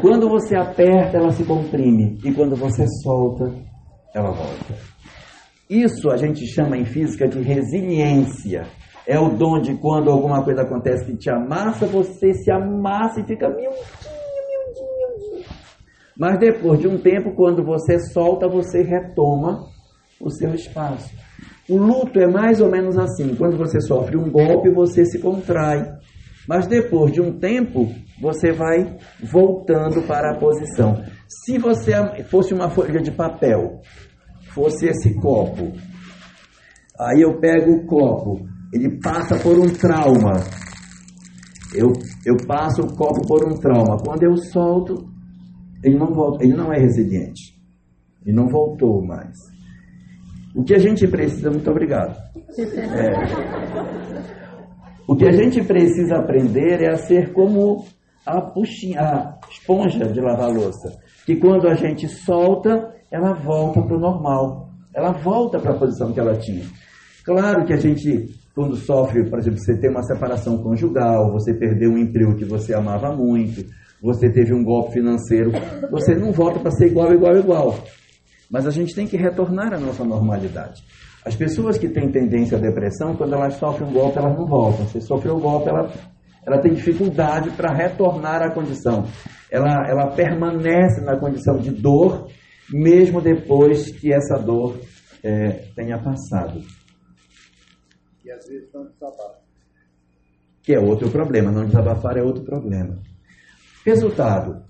[0.01, 2.17] Quando você aperta, ela se comprime.
[2.23, 3.53] E quando você solta,
[4.13, 4.73] ela volta.
[5.69, 8.65] Isso a gente chama em física de resiliência.
[9.05, 13.25] É o dom de quando alguma coisa acontece que te amassa, você se amassa e
[13.25, 15.45] fica miudinho, miudinho, miudinho.
[16.17, 19.65] Mas depois de um tempo, quando você solta, você retoma
[20.19, 21.15] o seu espaço.
[21.69, 23.35] O luto é mais ou menos assim.
[23.35, 25.85] Quando você sofre um golpe, você se contrai.
[26.47, 27.89] Mas depois de um tempo,
[28.21, 31.03] você vai voltando para a posição.
[31.27, 33.81] Se você fosse uma folha de papel,
[34.53, 35.73] fosse esse copo,
[36.97, 40.35] aí eu pego o copo, ele passa por um trauma.
[41.75, 41.91] Eu,
[42.25, 43.97] eu passo o copo por um trauma.
[43.97, 45.05] Quando eu solto,
[45.83, 47.57] ele não volta, ele não é resiliente.
[48.25, 49.56] Ele não voltou mais.
[50.57, 52.17] O que a gente precisa, muito obrigado.
[52.57, 53.13] É,
[55.07, 57.85] o que a gente precisa aprender é a ser como
[58.25, 63.95] a, puxinha, a esponja de lavar louça, que quando a gente solta, ela volta para
[63.95, 66.65] o normal, ela volta para a posição que ela tinha.
[67.23, 71.91] Claro que a gente, quando sofre, por exemplo, você tem uma separação conjugal, você perdeu
[71.91, 73.63] um emprego que você amava muito,
[74.01, 75.51] você teve um golpe financeiro,
[75.91, 77.75] você não volta para ser igual, igual, igual.
[78.49, 80.83] Mas a gente tem que retornar à nossa normalidade.
[81.25, 84.87] As pessoas que têm tendência à depressão, quando elas sofrem um golpe, elas não voltam.
[84.87, 85.91] Se sofreu um golpe, ela,
[86.45, 89.03] ela tem dificuldade para retornar à condição.
[89.51, 92.29] Ela, ela permanece na condição de dor,
[92.71, 94.79] mesmo depois que essa dor
[95.21, 96.61] é, tenha passado.
[98.23, 99.39] E às vezes não desabafa.
[100.63, 101.51] Que é outro problema.
[101.51, 102.97] Não desabafar é outro problema.
[103.85, 104.63] Resultado: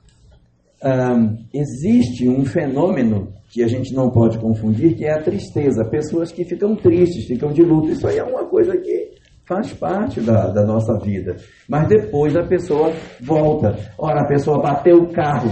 [0.83, 5.85] um, existe um fenômeno que a gente não pode confundir, que é a tristeza.
[5.85, 7.89] Pessoas que ficam tristes, ficam de luto.
[7.89, 9.11] Isso aí é uma coisa que
[9.45, 11.37] faz parte da, da nossa vida.
[11.67, 13.77] Mas depois a pessoa volta.
[13.97, 15.51] Ora, a pessoa bateu o carro.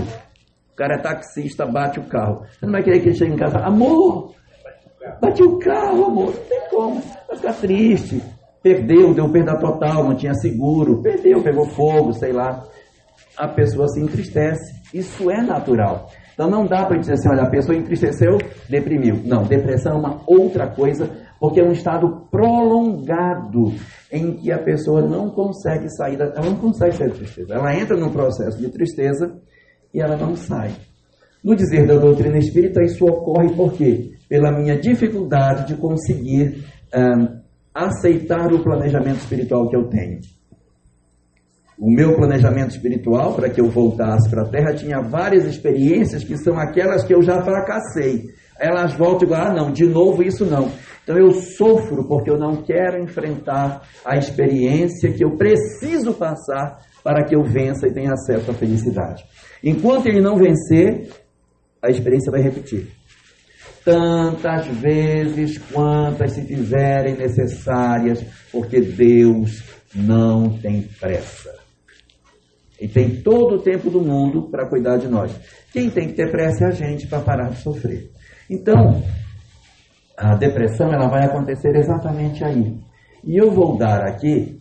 [0.74, 2.42] O cara é taxista, bate o carro.
[2.52, 4.34] Você não vai querer que ele chegue em casa, amor,
[5.22, 6.34] bate o carro, amor.
[6.36, 7.02] Não tem como.
[7.28, 8.22] Vai ficar triste.
[8.62, 11.02] Perdeu, deu perda total, não tinha seguro.
[11.02, 12.64] Perdeu, pegou fogo, sei lá.
[13.38, 14.74] A pessoa se entristece.
[14.94, 16.10] Isso é natural.
[16.34, 18.38] Então não dá para dizer assim, olha, a pessoa entristeceu,
[18.70, 19.22] deprimiu.
[19.24, 23.74] Não, depressão é uma outra coisa, porque é um estado prolongado
[24.12, 27.54] em que a pessoa não consegue sair, da, ela não consegue sair da tristeza.
[27.54, 29.34] Ela entra num processo de tristeza
[29.94, 30.72] e ela não sai.
[31.42, 34.12] No dizer da doutrina espírita, isso ocorre por quê?
[34.28, 36.66] Pela minha dificuldade de conseguir
[37.74, 40.20] aceitar o planejamento espiritual que eu tenho.
[41.78, 46.38] O meu planejamento espiritual, para que eu voltasse para a Terra, tinha várias experiências que
[46.38, 48.24] são aquelas que eu já fracassei.
[48.58, 50.72] Elas voltam igual, ah, não, de novo isso não.
[51.04, 57.26] Então eu sofro porque eu não quero enfrentar a experiência que eu preciso passar para
[57.26, 59.24] que eu vença e tenha acesso à felicidade.
[59.62, 61.10] Enquanto ele não vencer,
[61.82, 62.88] a experiência vai repetir.
[63.84, 71.65] Tantas vezes quantas se fizerem necessárias, porque Deus não tem pressa.
[72.80, 75.32] E tem todo o tempo do mundo para cuidar de nós.
[75.72, 78.12] Quem tem que ter pressa é a gente para parar de sofrer.
[78.50, 79.02] Então,
[80.18, 82.78] a depressão ela vai acontecer exatamente aí.
[83.24, 84.60] E eu vou dar aqui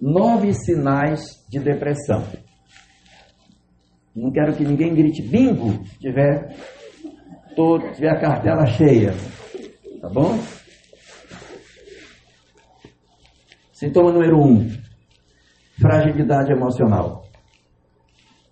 [0.00, 2.24] nove sinais de depressão.
[4.14, 6.56] Não quero que ninguém grite bingo se tiver,
[7.94, 9.14] tiver a cartela cheia.
[10.00, 10.38] Tá bom?
[13.72, 14.68] Sintoma número um:
[15.80, 17.24] fragilidade emocional.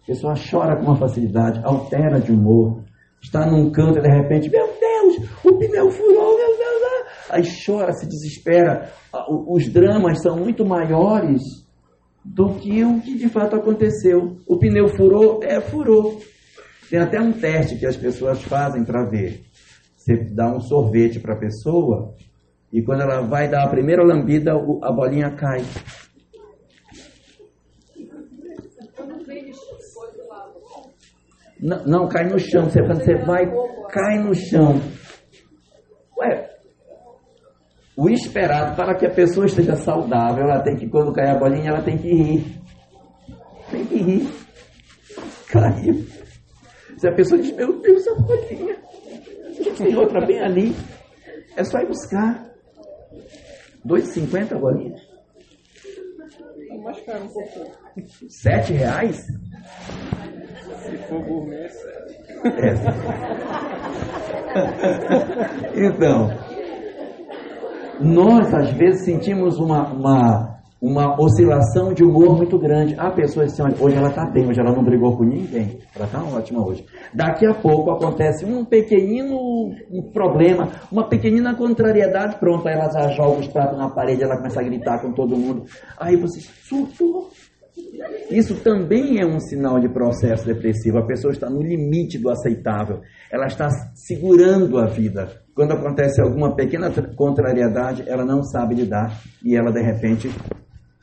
[0.03, 2.83] A pessoa chora com uma facilidade, altera de humor,
[3.23, 7.35] está num canto e de repente, meu Deus, o pneu furou, meu Deus, ah!
[7.35, 8.91] aí chora, se desespera.
[9.13, 11.43] Ah, os dramas são muito maiores
[12.25, 14.39] do que o que de fato aconteceu.
[14.47, 16.21] O pneu furou, é, furou.
[16.89, 19.43] Tem até um teste que as pessoas fazem para ver.
[19.97, 22.15] Você dá um sorvete para a pessoa
[22.73, 25.63] e quando ela vai dar a primeira lambida, a bolinha cai.
[31.61, 32.65] Não, não, cai no chão.
[32.65, 33.45] Você, quando você vai,
[33.91, 34.81] cai no chão.
[36.19, 36.51] Ué,
[37.97, 41.71] o esperado para que a pessoa esteja saudável, ela tem que, quando cair a bolinha,
[41.71, 42.61] ela tem que rir.
[43.71, 44.29] Tem que rir.
[45.49, 46.07] Caiu.
[46.97, 48.77] Se a pessoa diz, meu Deus, a bolinha.
[49.47, 50.75] A gente tem outra bem ali.
[51.57, 52.49] É só ir buscar.
[53.85, 54.97] 2,50 a bolinha?
[56.83, 57.71] Mais caro um pouco.
[58.29, 59.27] Sete reais?
[60.83, 61.69] Se for gourmet,
[62.45, 62.75] é
[65.75, 66.31] então,
[68.01, 72.95] nós às vezes sentimos uma, uma, uma oscilação de humor muito grande.
[72.99, 76.07] A pessoa diz assim, hoje ela está bem, hoje ela não brigou com ninguém, ela
[76.07, 76.85] está ótima hoje.
[77.13, 79.75] Daqui a pouco acontece um pequenino
[80.13, 84.61] problema, uma pequenina contrariedade, pronto, aí ela já joga os pratos na parede, ela começa
[84.61, 85.65] a gritar com todo mundo.
[85.99, 87.31] Aí você surtou.
[88.31, 90.99] Isso também é um sinal de processo depressivo.
[90.99, 93.01] A pessoa está no limite do aceitável.
[93.31, 95.43] Ela está segurando a vida.
[95.55, 100.31] Quando acontece alguma pequena contrariedade, ela não sabe lidar e ela de repente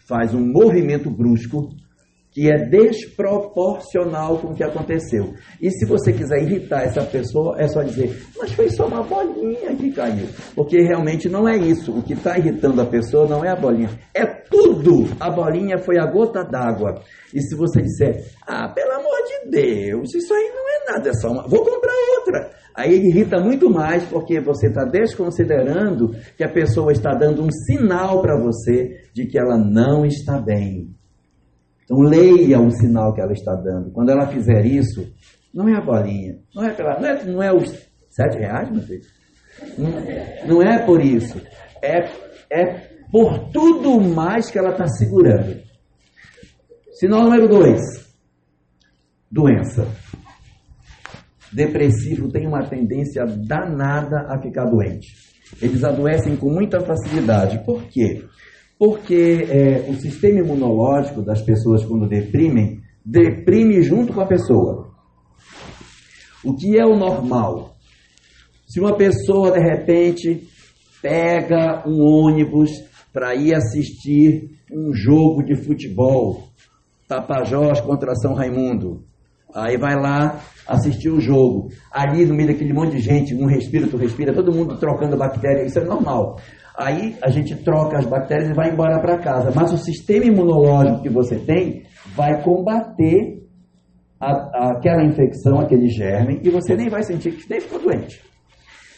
[0.08, 1.70] faz um movimento brusco
[2.36, 5.34] que é desproporcional com o que aconteceu.
[5.62, 9.74] E se você quiser irritar essa pessoa, é só dizer, mas foi só uma bolinha
[9.74, 10.28] que caiu.
[10.54, 11.98] Porque realmente não é isso.
[11.98, 15.08] O que está irritando a pessoa não é a bolinha, é tudo.
[15.18, 17.02] A bolinha foi a gota d'água.
[17.34, 21.14] E se você disser, ah, pelo amor de Deus, isso aí não é nada, é
[21.14, 21.48] só uma.
[21.48, 22.50] Vou comprar outra.
[22.76, 27.50] Aí ele irrita muito mais porque você está desconsiderando que a pessoa está dando um
[27.50, 30.94] sinal para você de que ela não está bem.
[31.86, 33.92] Então leia o sinal que ela está dando.
[33.92, 35.08] Quando ela fizer isso,
[35.54, 37.70] não é a bolinha, não é, pela, não é, não é os
[38.10, 39.04] sete reais, meu filho.
[39.78, 41.40] Não, não é por isso.
[41.82, 42.10] É,
[42.52, 45.62] é por tudo mais que ela está segurando.
[46.94, 47.82] Sinal número dois:
[49.32, 49.88] doença.
[51.54, 55.08] Depressivo tem uma tendência danada a ficar doente.
[55.62, 57.64] Eles adoecem com muita facilidade.
[57.64, 58.26] Por quê?
[58.78, 64.90] Porque é, o sistema imunológico das pessoas, quando deprimem, deprime junto com a pessoa.
[66.44, 67.76] O que é o normal?
[68.68, 70.48] Se uma pessoa, de repente,
[71.02, 72.72] pega um ônibus
[73.14, 76.50] para ir assistir um jogo de futebol,
[77.08, 79.04] Tapajós contra São Raimundo,
[79.54, 81.70] aí vai lá assistir o jogo.
[81.92, 85.64] Ali no meio daquele monte de gente, um respira, tu respira, todo mundo trocando bactéria,
[85.64, 86.40] isso é normal.
[86.78, 89.52] Aí a gente troca as bactérias e vai embora para casa.
[89.56, 91.84] Mas o sistema imunológico que você tem
[92.16, 93.42] vai combater
[94.20, 98.22] a, a, aquela infecção, aquele germe, e você nem vai sentir que nem ficou doente.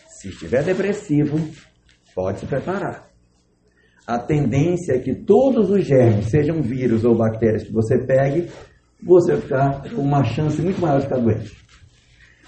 [0.08, 1.40] Se estiver depressivo,
[2.16, 3.08] pode se preparar.
[4.06, 8.48] A tendência é que todos os germes, sejam vírus ou bactérias que você pegue,
[9.04, 11.56] você vai ficar com uma chance muito maior de ficar doente.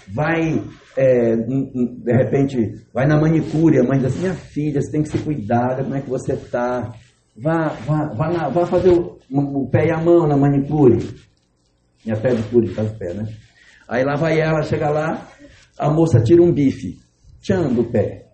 [0.08, 0.62] Vai
[0.96, 5.08] é, de repente, vai na manicure, a mãe diz assim, minha filha, você tem que
[5.08, 6.92] se cuidar, como é que você está.
[7.36, 10.98] Vá, vá, vá, na, vá fazer o, o, pé e a mão na manicure.
[12.04, 13.26] Minha pé de cure faz o pé, né?
[13.88, 15.28] Aí lá vai ela, chega lá,
[15.78, 16.98] a moça tira um bife,
[17.40, 18.26] tchan do pé.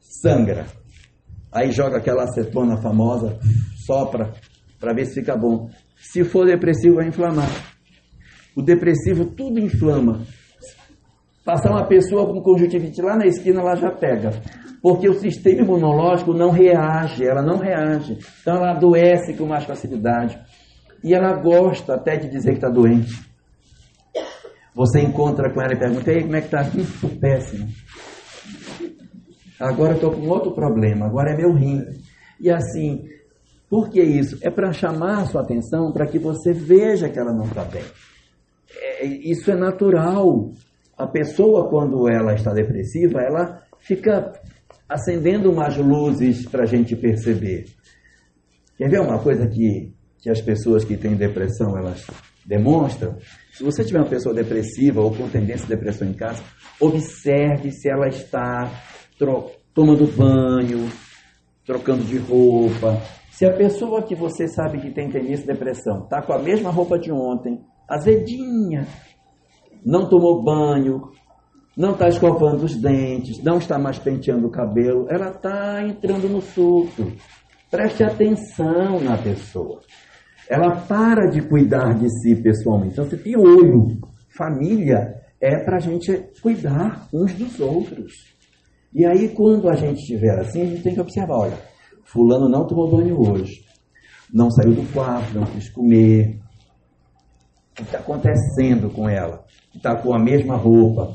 [0.00, 0.66] Sangra.
[1.50, 3.38] Aí joga aquela acetona famosa,
[3.86, 4.32] sopra,
[4.80, 5.68] para ver se fica bom.
[5.96, 7.48] Se for depressivo, vai inflamar.
[8.56, 10.24] O depressivo tudo inflama.
[11.44, 14.30] Passar uma pessoa com conjuntivite lá na esquina, ela já pega.
[14.80, 18.18] Porque o sistema imunológico não reage, ela não reage.
[18.40, 20.38] Então ela adoece com mais facilidade.
[21.02, 23.12] E ela gosta até de dizer que está doente.
[24.74, 26.62] Você encontra com ela e pergunta, Ei, como é que está?
[26.62, 27.68] Estou péssimo.
[29.60, 31.84] Agora estou com outro problema, agora é meu rim.
[32.40, 33.04] E assim,
[33.70, 34.38] por que isso?
[34.42, 37.84] É para chamar a sua atenção para que você veja que ela não está bem.
[38.74, 40.50] É, isso é natural.
[40.96, 44.32] A pessoa, quando ela está depressiva, ela fica
[44.88, 47.66] acendendo umas luzes para a gente perceber.
[48.76, 52.06] Quer ver uma coisa que, que as pessoas que têm depressão elas
[52.44, 53.16] demonstram?
[53.52, 56.42] Se você tiver uma pessoa depressiva ou com tendência de depressão em casa,
[56.80, 58.70] observe se ela está
[59.74, 60.88] tomando banho,
[61.64, 63.00] trocando de roupa.
[63.30, 66.70] Se a pessoa que você sabe que tem tendência de depressão está com a mesma
[66.70, 68.86] roupa de ontem, azedinha,
[69.84, 71.10] não tomou banho,
[71.76, 76.40] não está escovando os dentes, não está mais penteando o cabelo, ela está entrando no
[76.40, 77.12] surto.
[77.70, 79.80] Preste atenção na pessoa.
[80.48, 82.92] Ela para de cuidar de si pessoalmente.
[82.92, 83.98] Então você tem olho.
[84.36, 86.12] Família é para a gente
[86.42, 88.12] cuidar uns dos outros.
[88.94, 91.58] E aí, quando a gente estiver assim, a gente tem que observar: olha,
[92.04, 93.64] Fulano não tomou banho hoje,
[94.32, 96.41] não saiu do quarto, não quis comer.
[97.72, 99.44] O que está acontecendo com ela?
[99.74, 101.12] está com a mesma roupa,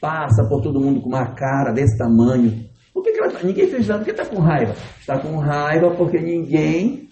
[0.00, 2.68] passa por todo mundo com uma cara desse tamanho.
[2.92, 4.00] Por que, que ela, tá, ninguém fez nada?
[4.00, 4.74] Por que está com raiva?
[4.98, 7.08] Está com raiva porque ninguém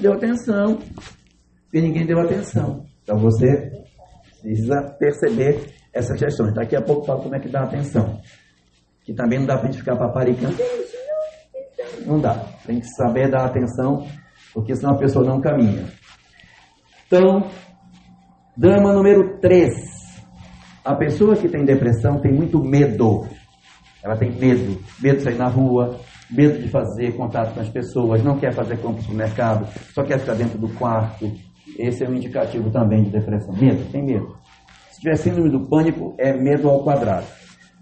[0.00, 0.78] deu atenção.
[1.64, 2.84] Porque ninguém deu atenção.
[3.02, 3.70] Então você
[4.40, 6.54] precisa perceber essas questões.
[6.54, 8.20] Daqui a pouco falo como é que dá atenção.
[9.04, 10.56] Que também não dá para a gente ficar paparicando.
[12.06, 12.34] Não dá.
[12.64, 14.06] Tem que saber dar atenção,
[14.54, 15.86] porque senão a pessoa não caminha.
[17.06, 17.50] Então,
[18.54, 19.70] Drama número 3.
[20.84, 23.26] A pessoa que tem depressão tem muito medo.
[24.04, 24.78] Ela tem medo.
[25.00, 25.98] Medo de sair na rua,
[26.30, 30.18] medo de fazer contato com as pessoas, não quer fazer compras no mercado, só quer
[30.18, 31.32] ficar dentro do quarto.
[31.78, 33.54] Esse é um indicativo também de depressão.
[33.54, 34.36] Medo, tem medo.
[34.90, 37.26] Se tiver síndrome do pânico, é medo ao quadrado.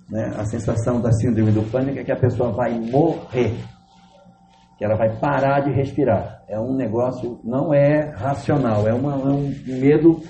[0.09, 0.33] Né?
[0.37, 3.57] A sensação da síndrome do pânico é que a pessoa vai morrer,
[4.79, 6.45] que ela vai parar de respirar.
[6.49, 10.21] É um negócio, não é racional, é, uma, é um medo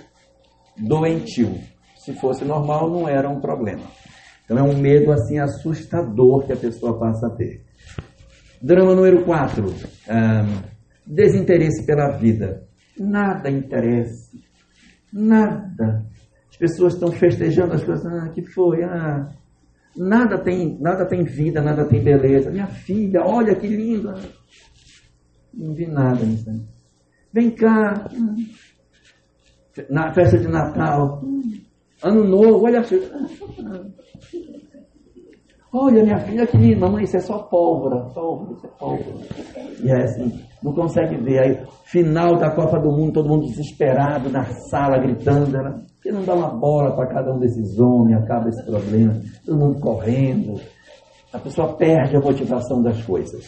[0.81, 1.59] doentio.
[1.97, 3.85] Se fosse normal, não era um problema.
[4.45, 7.63] Então é um medo assim assustador que a pessoa passa a ter.
[8.61, 9.75] Drama número 4.
[11.07, 12.67] desinteresse pela vida.
[12.99, 14.37] Nada interessa.
[15.13, 16.05] Nada.
[16.51, 18.05] As pessoas estão festejando as coisas.
[18.07, 18.83] Ah, que foi?
[18.83, 19.29] Ah,
[19.97, 22.51] nada tem, nada tem vida, nada tem beleza.
[22.51, 24.15] Minha filha, olha que linda.
[25.55, 26.51] Não vi nada nisso.
[27.33, 28.09] Vem cá.
[29.89, 31.23] Na festa de Natal.
[32.03, 32.83] Ano novo, olha.
[35.73, 39.27] Olha, minha filha, que linda, mamãe, isso é só pólvora, pólvora, isso é pólvora.
[39.81, 41.39] E é assim, não consegue ver.
[41.39, 45.57] Aí, final da Copa do Mundo, todo mundo desesperado na sala, gritando.
[45.57, 49.59] Ela, que não dá uma bola para cada um desses homens, acaba esse problema, todo
[49.59, 50.61] mundo correndo.
[51.33, 53.47] A pessoa perde a motivação das coisas.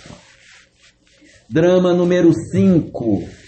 [1.51, 3.42] Drama número 5.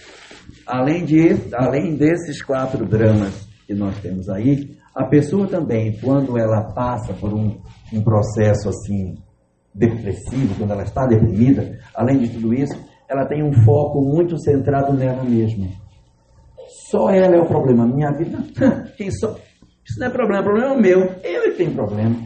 [0.67, 6.73] Além, de, além desses quatro dramas que nós temos aí, a pessoa também, quando ela
[6.73, 7.59] passa por um,
[7.93, 9.17] um processo assim
[9.75, 12.75] depressivo, quando ela está deprimida, além de tudo isso,
[13.09, 15.67] ela tem um foco muito centrado nela mesma.
[16.91, 17.87] Só ela é o problema.
[17.87, 18.39] Minha vida,
[18.97, 19.37] quem só?
[19.85, 21.01] Isso não é problema, o problema é o meu.
[21.23, 22.17] Eu tenho problema.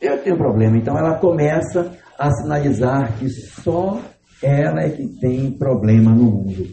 [0.00, 0.76] Eu tenho problema.
[0.76, 4.00] Então ela começa a sinalizar que só
[4.42, 6.66] ela é que tem problema no mundo.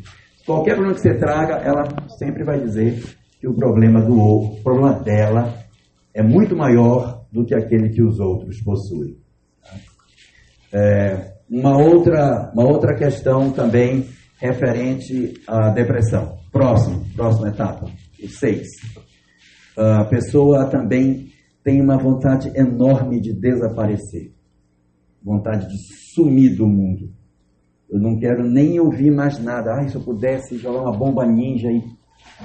[0.47, 1.85] Qualquer problema que você traga, ela
[2.17, 3.03] sempre vai dizer
[3.37, 5.53] que o problema do o problema dela
[6.13, 9.17] é muito maior do que aquele que os outros possuem.
[10.71, 14.07] É, uma, outra, uma outra questão também
[14.39, 16.37] referente à depressão.
[16.49, 17.91] Próximo, próxima etapa,
[18.23, 18.67] o 6.
[19.75, 21.27] A pessoa também
[21.61, 24.31] tem uma vontade enorme de desaparecer,
[25.21, 25.77] vontade de
[26.15, 27.16] sumir do mundo.
[27.89, 29.71] Eu não quero nem ouvir mais nada.
[29.73, 31.81] Ah, se eu pudesse jogar uma bomba ninja e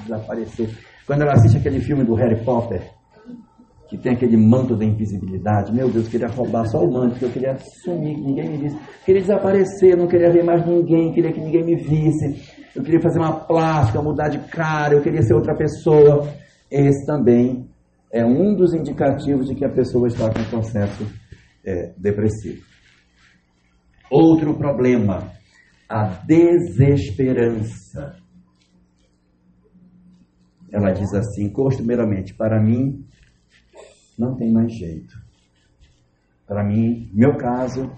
[0.02, 0.70] desaparecer.
[1.06, 2.82] Quando ela assiste aquele filme do Harry Potter,
[3.88, 7.24] que tem aquele manto da invisibilidade, meu Deus, eu queria roubar só o manto, que
[7.24, 8.76] eu queria sumir, ninguém me visse.
[8.76, 12.50] Eu queria desaparecer, não queria ver mais ninguém, queria que ninguém me visse.
[12.74, 16.26] Eu queria fazer uma plástica, mudar de cara, eu queria ser outra pessoa.
[16.70, 17.68] Esse também
[18.10, 21.06] é um dos indicativos de que a pessoa está com processo
[21.64, 22.71] é, depressivo.
[24.12, 25.32] Outro problema,
[25.88, 28.14] a desesperança.
[30.70, 33.06] Ela diz assim, costumeiramente, para mim
[34.18, 35.14] não tem mais jeito.
[36.46, 37.90] Para mim, meu caso,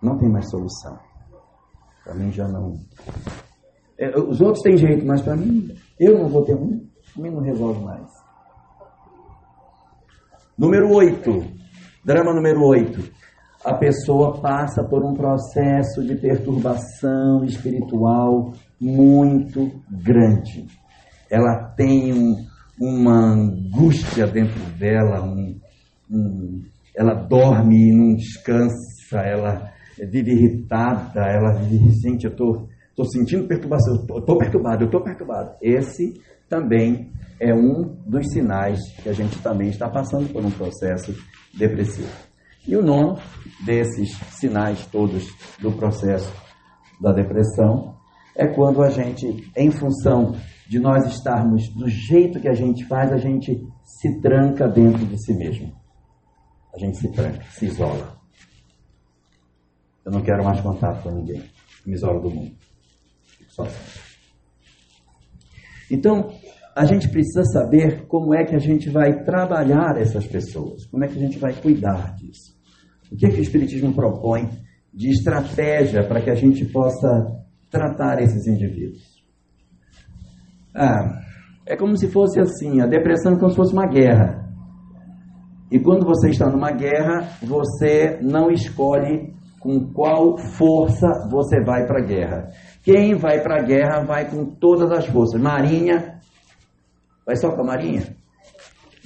[0.00, 0.96] não tem mais solução.
[2.04, 2.78] Para mim já não.
[3.98, 6.86] É, os outros têm jeito, mas para mim, eu não vou ter um.
[7.12, 8.08] Para mim não resolve mais.
[10.56, 11.28] Número 8.
[12.04, 13.17] Drama número 8.
[13.64, 20.66] A pessoa passa por um processo de perturbação espiritual muito grande
[21.30, 22.46] ela tem um,
[22.80, 25.58] uma angústia dentro dela, um,
[26.10, 26.62] um,
[26.96, 29.70] ela dorme e não descansa, ela
[30.10, 34.86] vive irritada, ela vive, gente, eu estou tô, tô sentindo perturbação, eu estou perturbado, eu
[34.86, 35.54] estou perturbado.
[35.60, 36.14] Esse
[36.48, 41.14] também é um dos sinais que a gente também está passando por um processo
[41.56, 42.27] depressivo.
[42.68, 43.18] E o nono
[43.64, 45.26] desses sinais todos
[45.58, 46.30] do processo
[47.00, 47.96] da depressão
[48.36, 50.36] é quando a gente, em função
[50.68, 55.16] de nós estarmos do jeito que a gente faz, a gente se tranca dentro de
[55.24, 55.72] si mesmo.
[56.74, 58.20] A gente se tranca, se isola.
[60.04, 61.42] Eu não quero mais contato com ninguém.
[61.86, 62.54] Me isolo do mundo.
[63.48, 63.78] Sozinho.
[65.90, 66.34] Então,
[66.76, 71.08] a gente precisa saber como é que a gente vai trabalhar essas pessoas, como é
[71.08, 72.57] que a gente vai cuidar disso.
[73.10, 74.48] O que, é que o Espiritismo propõe
[74.92, 77.08] de estratégia para que a gente possa
[77.70, 79.22] tratar esses indivíduos?
[80.74, 81.20] Ah,
[81.66, 84.48] é como se fosse assim, a depressão é como se fosse uma guerra.
[85.70, 92.00] E quando você está numa guerra, você não escolhe com qual força você vai para
[92.00, 92.50] a guerra.
[92.82, 95.40] Quem vai para a guerra vai com todas as forças.
[95.40, 96.20] Marinha,
[97.26, 98.17] vai só com a Marinha?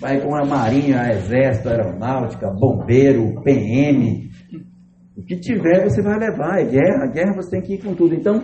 [0.03, 4.29] Vai com a Marinha, a Exército, a Aeronáutica, Bombeiro, PM.
[5.17, 6.59] O que tiver você vai levar.
[6.59, 8.13] É guerra, guerra você tem que ir com tudo.
[8.13, 8.43] Então,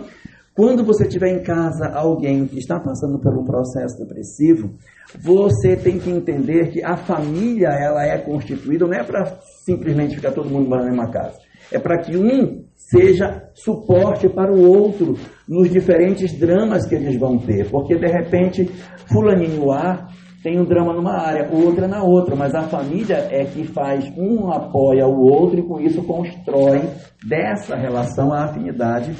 [0.55, 4.73] quando você tiver em casa alguém que está passando por um processo depressivo,
[5.21, 9.25] você tem que entender que a família ela é constituída não é para
[9.65, 11.39] simplesmente ficar todo mundo na mesma casa.
[11.73, 17.37] É para que um seja suporte para o outro nos diferentes dramas que eles vão
[17.37, 17.69] ter.
[17.69, 18.63] Porque de repente,
[19.11, 20.07] fulaninho A
[20.41, 24.51] tem um drama numa área, outra na outra, mas a família é que faz um
[24.51, 26.81] apoia o outro e com isso constrói
[27.25, 29.13] dessa relação a afinidade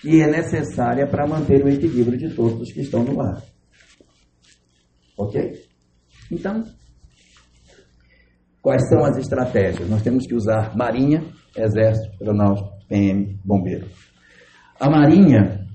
[0.00, 3.42] que é necessária para manter o equilíbrio de todos os que estão no lar.
[5.16, 5.62] Ok?
[6.30, 6.64] Então,
[8.60, 9.88] quais são as estratégias?
[9.88, 11.24] Nós temos que usar marinha,
[11.56, 13.86] Exército, Aeronáutico, PM, Bombeiro.
[14.78, 15.66] A Marinha,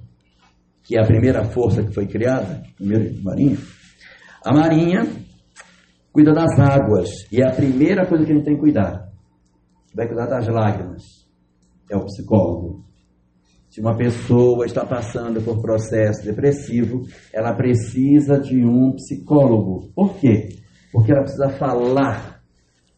[0.83, 3.57] que é a primeira força que foi criada, primeiro Marinha,
[4.43, 5.05] a Marinha
[6.11, 9.09] cuida das águas e é a primeira coisa que a gente tem que cuidar.
[9.93, 11.03] Vai cuidar das lágrimas.
[11.89, 12.85] É o psicólogo.
[13.69, 19.91] Se uma pessoa está passando por processo depressivo, ela precisa de um psicólogo.
[19.93, 20.49] Por quê?
[20.91, 22.41] Porque ela precisa falar.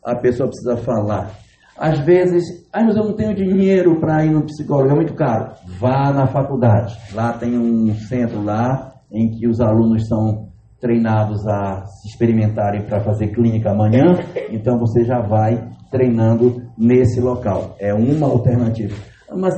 [0.03, 1.31] A pessoa precisa falar.
[1.77, 5.55] Às vezes, ah, mas eu não tenho dinheiro para ir no psicólogo, é muito caro.
[5.79, 6.95] Vá na faculdade.
[7.13, 10.50] Lá tem um centro lá em que os alunos são
[10.81, 14.19] treinados a se experimentarem para fazer clínica amanhã,
[14.49, 17.75] então você já vai treinando nesse local.
[17.79, 18.95] É uma alternativa.
[19.33, 19.53] Mas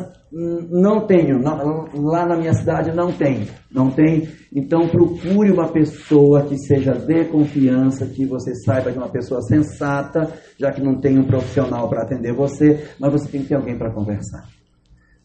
[0.72, 4.28] não tenho, não, lá na minha cidade não tem, não tem.
[4.52, 9.42] Então procure uma pessoa que seja de confiança, que você saiba que é uma pessoa
[9.42, 13.56] sensata, já que não tem um profissional para atender você, mas você tem que ter
[13.56, 14.44] alguém para conversar.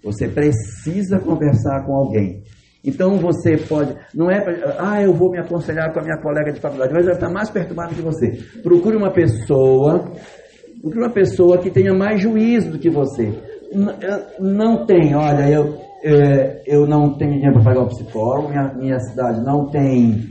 [0.05, 2.42] Você precisa conversar com alguém.
[2.84, 6.52] Então você pode, não é para, ah, eu vou me aconselhar com a minha colega
[6.52, 8.38] de faculdade, mas ela está mais perturbada que você.
[8.62, 10.12] Procure uma pessoa,
[10.80, 13.32] procure uma pessoa que tenha mais juízo do que você
[14.40, 18.98] não tem, olha, eu, é, eu não tenho dinheiro para pagar o psicólogo, minha, minha
[19.00, 20.30] cidade não tem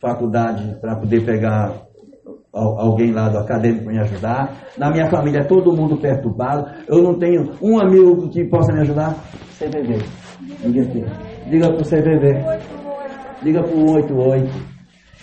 [0.00, 1.86] faculdade para poder pegar
[2.52, 4.56] alguém lá do acadêmico me ajudar.
[4.78, 6.70] Na minha família é todo mundo perturbado.
[6.88, 9.14] Eu não tenho um amigo que possa me ajudar.
[9.58, 9.98] CVV.
[10.64, 11.35] Liga aqui.
[11.48, 13.42] Liga para o CVV.
[13.42, 14.76] Liga para o 88.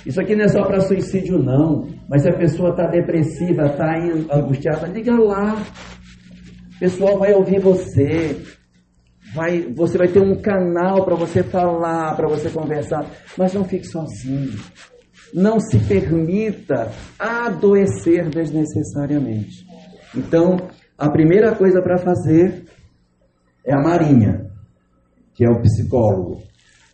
[0.06, 1.88] Isso aqui não é só para suicídio, não.
[2.10, 3.96] Mas se a pessoa está depressiva, está
[4.32, 5.56] angustiada, liga lá
[6.84, 8.42] pessoal vai ouvir você.
[9.34, 13.88] Vai, você vai ter um canal para você falar, para você conversar, mas não fique
[13.88, 14.60] sozinho.
[15.34, 19.66] Não se permita adoecer desnecessariamente.
[20.14, 20.58] Então,
[20.98, 22.66] a primeira coisa para fazer
[23.66, 24.43] é a marinha,
[25.34, 26.42] que é o psicólogo.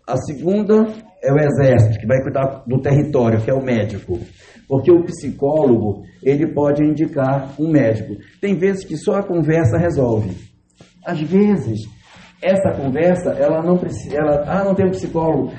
[0.08, 0.88] A segunda
[1.22, 4.20] é o exército, que vai cuidar do território, que é o médico.
[4.68, 8.16] Porque o psicólogo, ele pode indicar um médico.
[8.40, 10.36] Tem vezes que só a conversa resolve.
[11.06, 11.80] Às vezes,
[12.42, 15.52] essa conversa, ela não precisa, ela, ah, não tem um psicólogo.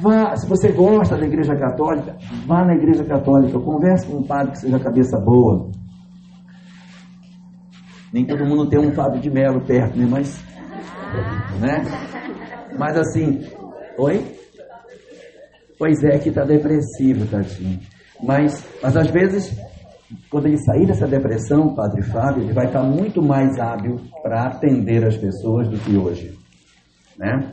[0.00, 4.52] Vá, se você gosta da igreja católica, vá na igreja católica, converse com um padre
[4.52, 5.70] que seja cabeça boa.
[8.12, 10.06] Nem todo mundo tem um Fábio de Melo perto, né?
[10.08, 10.42] Mas,
[11.60, 11.84] né?
[12.78, 13.46] Mas assim,
[13.98, 14.24] oi?
[15.78, 17.80] Pois é, que está depressivo, tadinho.
[18.22, 19.58] Mas, mas às vezes,
[20.30, 25.04] quando ele sair dessa depressão, Padre Fábio, ele vai estar muito mais hábil para atender
[25.04, 26.38] as pessoas do que hoje.
[27.18, 27.52] Né?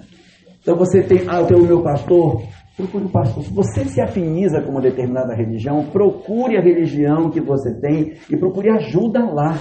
[0.62, 2.44] Então você tem, ah, eu tenho o meu pastor,
[2.76, 3.44] procure o pastor.
[3.44, 8.38] Se você se afiniza com uma determinada religião, procure a religião que você tem e
[8.38, 9.58] procure ajuda lá.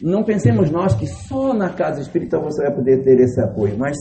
[0.00, 3.96] Não pensemos nós que só na casa espírita você vai poder ter esse apoio, mas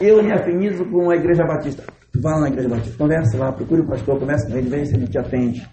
[0.00, 1.84] eu me afinizo com a igreja batista.
[2.14, 4.96] Vá lá na igreja batista, converse lá, procure o pastor, converse com ele, veja se
[4.96, 5.68] ele te atende.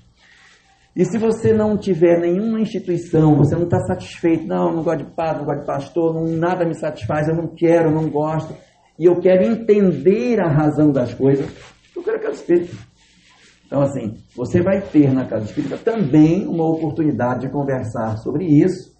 [0.96, 5.12] E se você não tiver nenhuma instituição, você não está satisfeito, não, não gosto de
[5.12, 8.56] padre, não gosto de pastor, não, nada me satisfaz, eu não quero, não gosto,
[8.98, 11.46] e eu quero entender a razão das coisas,
[11.94, 12.76] procure a casa espírita.
[13.68, 18.97] Então, assim, você vai ter na casa espírita também uma oportunidade de conversar sobre isso.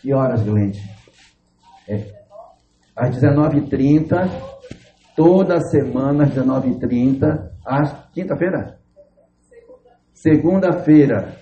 [0.00, 0.80] Que horas, Glente?
[1.88, 2.06] É.
[2.96, 4.28] Às 19h30,
[5.14, 8.78] toda semana às 19h30, às quinta-feira?
[10.14, 11.36] Segunda-feira.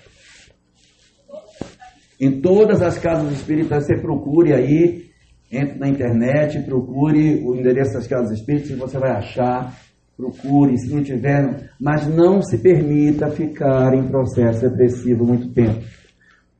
[2.19, 5.09] Em todas as casas espíritas, você procure aí,
[5.49, 9.73] entre na internet, procure o endereço das casas espíritas, você vai achar.
[10.17, 15.81] Procure, se não tiver, mas não se permita ficar em processo depressivo muito tempo.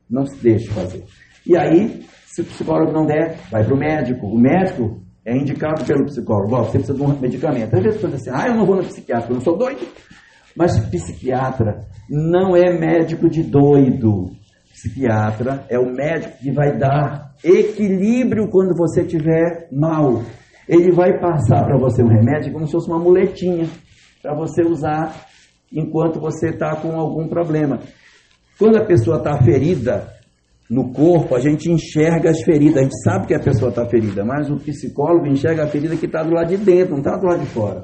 [0.08, 1.04] Não se deixe fazer.
[1.46, 4.26] E aí, se o psicólogo não der, vai para o médico.
[4.26, 6.54] O médico é indicado pelo psicólogo.
[6.54, 7.74] Ó, você precisa de um medicamento.
[7.74, 9.86] Às vezes você assim, ah, eu não vou no psiquiatra, eu não sou doido.
[10.56, 14.30] Mas psiquiatra não é médico de doido.
[14.72, 20.22] Psiquiatra é o médico que vai dar equilíbrio quando você estiver mal.
[20.68, 23.68] Ele vai passar para você um remédio como se fosse uma muletinha
[24.22, 25.26] para você usar
[25.72, 27.80] enquanto você está com algum problema.
[28.58, 30.19] Quando a pessoa está ferida,
[30.70, 34.24] no corpo, a gente enxerga as feridas, a gente sabe que a pessoa está ferida,
[34.24, 37.26] mas o psicólogo enxerga a ferida que está do lado de dentro, não está do
[37.26, 37.82] lado de fora.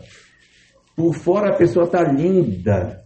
[0.95, 3.05] Por fora a pessoa está linda,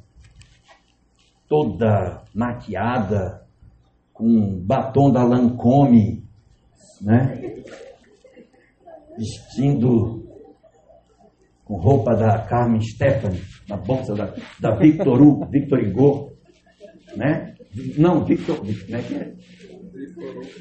[1.48, 3.40] toda maquiada,
[4.12, 6.24] com batom da Lancome,
[7.00, 7.62] né?
[9.16, 10.28] Vestindo
[11.64, 16.32] com roupa da Carmen Stephanie, na bolsa da, da Victor Hugo, Victor Hugo,
[17.16, 17.54] né?
[17.96, 19.34] Não, Victor, como é que é?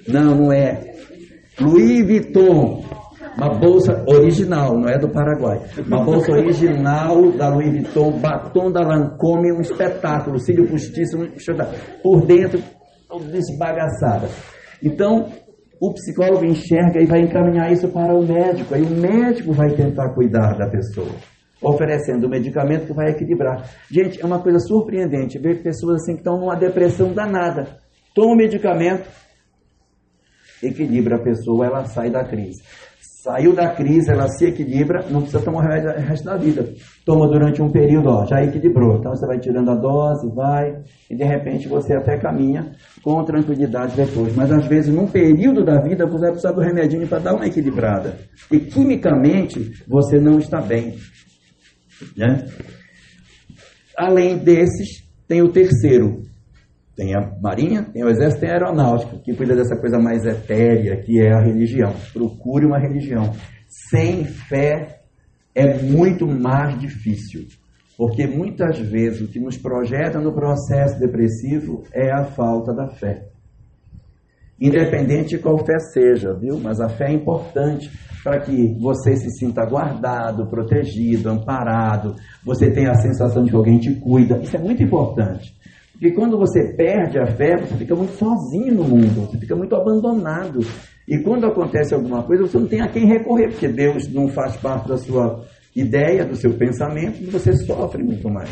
[0.07, 0.95] Não, não é.
[1.59, 2.83] Louis Vuitton.
[3.37, 5.61] Uma bolsa original, não é do Paraguai.
[5.85, 11.27] Uma bolsa original da Louis Vuitton, batom da Lancôme, um espetáculo, cílio postiço, um.
[12.01, 12.61] Por dentro,
[13.31, 14.27] desbagaçada.
[14.83, 15.29] Então,
[15.79, 18.75] o psicólogo enxerga e vai encaminhar isso para o médico.
[18.75, 21.15] Aí o médico vai tentar cuidar da pessoa,
[21.61, 23.63] oferecendo o medicamento que vai equilibrar.
[23.89, 27.67] Gente, é uma coisa surpreendente ver pessoas assim que estão numa depressão danada.
[28.13, 29.07] Toma o medicamento,
[30.63, 32.61] equilibra a pessoa, ela sai da crise.
[33.21, 36.73] Saiu da crise, ela se equilibra, não precisa tomar remédio o resto da vida.
[37.05, 38.97] Toma durante um período, ó, já equilibrou.
[38.97, 42.71] Então você vai tirando a dose, vai, e de repente você até caminha
[43.03, 44.33] com tranquilidade depois.
[44.33, 47.45] Mas às vezes, num período da vida, você vai precisar do remedinho para dar uma
[47.45, 48.17] equilibrada.
[48.49, 50.95] E quimicamente, você não está bem.
[52.15, 52.45] Né?
[53.97, 56.21] Além desses, tem o terceiro,
[56.99, 60.97] tem a Marinha, tem o Exército, tem a Aeronáutica, que cuida dessa coisa mais etérea,
[60.97, 61.93] que é a religião.
[62.11, 63.31] Procure uma religião.
[63.89, 64.99] Sem fé
[65.55, 67.47] é muito mais difícil.
[67.97, 73.29] Porque muitas vezes o que nos projeta no processo depressivo é a falta da fé.
[74.59, 76.59] Independente de qual fé seja, viu?
[76.59, 77.89] Mas a fé é importante
[78.21, 83.79] para que você se sinta guardado, protegido, amparado, você tenha a sensação de que alguém
[83.79, 84.37] te cuida.
[84.39, 85.57] Isso é muito importante.
[85.99, 89.75] Porque quando você perde a fé, você fica muito sozinho no mundo, você fica muito
[89.75, 90.59] abandonado.
[91.05, 94.55] E quando acontece alguma coisa, você não tem a quem recorrer, porque Deus não faz
[94.55, 95.45] parte da sua
[95.75, 98.49] ideia, do seu pensamento, e você sofre muito mais.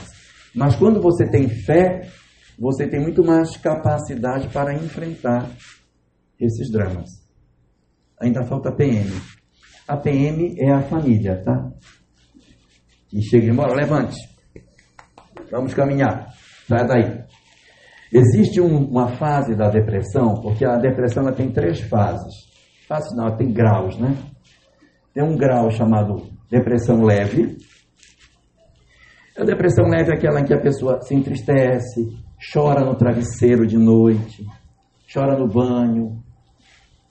[0.54, 2.10] Mas quando você tem fé,
[2.60, 5.50] você tem muito mais capacidade para enfrentar
[6.38, 7.10] esses dramas.
[8.20, 9.10] Ainda falta a PM.
[9.88, 11.72] A PM é a família, tá?
[13.08, 14.18] Que chega embora, levante.
[15.50, 16.28] Vamos caminhar.
[16.68, 17.27] Sai daí.
[18.12, 22.34] Existe um, uma fase da depressão, porque a depressão ela tem três fases.
[22.88, 24.16] Fase não, ela tem graus, né?
[25.14, 27.58] Tem um grau chamado depressão leve.
[29.38, 32.18] A depressão leve é aquela em que a pessoa se entristece,
[32.54, 34.46] chora no travesseiro de noite,
[35.14, 36.24] chora no banho.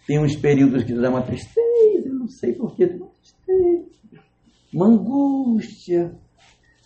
[0.07, 4.25] Tem uns períodos que dá uma tristeza, não sei porquê, uma tristeza,
[4.73, 6.17] uma angústia,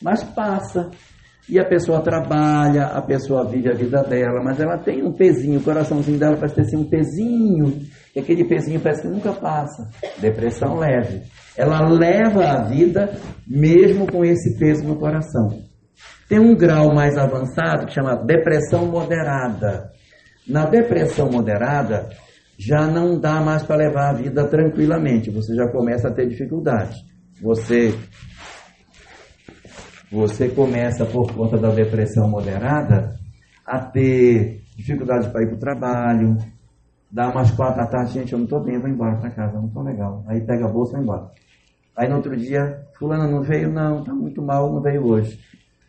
[0.02, 0.90] mas passa.
[1.50, 5.58] E a pessoa trabalha, a pessoa vive a vida dela, mas ela tem um pezinho,
[5.58, 7.80] o coraçãozinho dela parece ter assim um pezinho,
[8.14, 9.90] e aquele pezinho parece que nunca passa.
[10.20, 11.22] Depressão leve.
[11.56, 13.10] Ela leva a vida
[13.44, 15.48] mesmo com esse peso no coração.
[16.28, 19.90] Tem um grau mais avançado que chama depressão moderada.
[20.46, 22.10] Na depressão moderada,
[22.56, 26.96] já não dá mais para levar a vida tranquilamente, você já começa a ter dificuldade.
[27.42, 27.92] Você
[30.10, 33.14] você começa, por conta da depressão moderada,
[33.64, 36.36] a ter dificuldade para ir para o trabalho,
[37.10, 39.68] dá umas quatro da tarde, gente, eu não estou bem, vou embora para casa, não
[39.68, 40.24] estou legal.
[40.26, 41.30] Aí pega a bolsa e vai embora.
[41.96, 45.38] Aí no outro dia, fulano não veio, não, está muito mal, não veio hoje.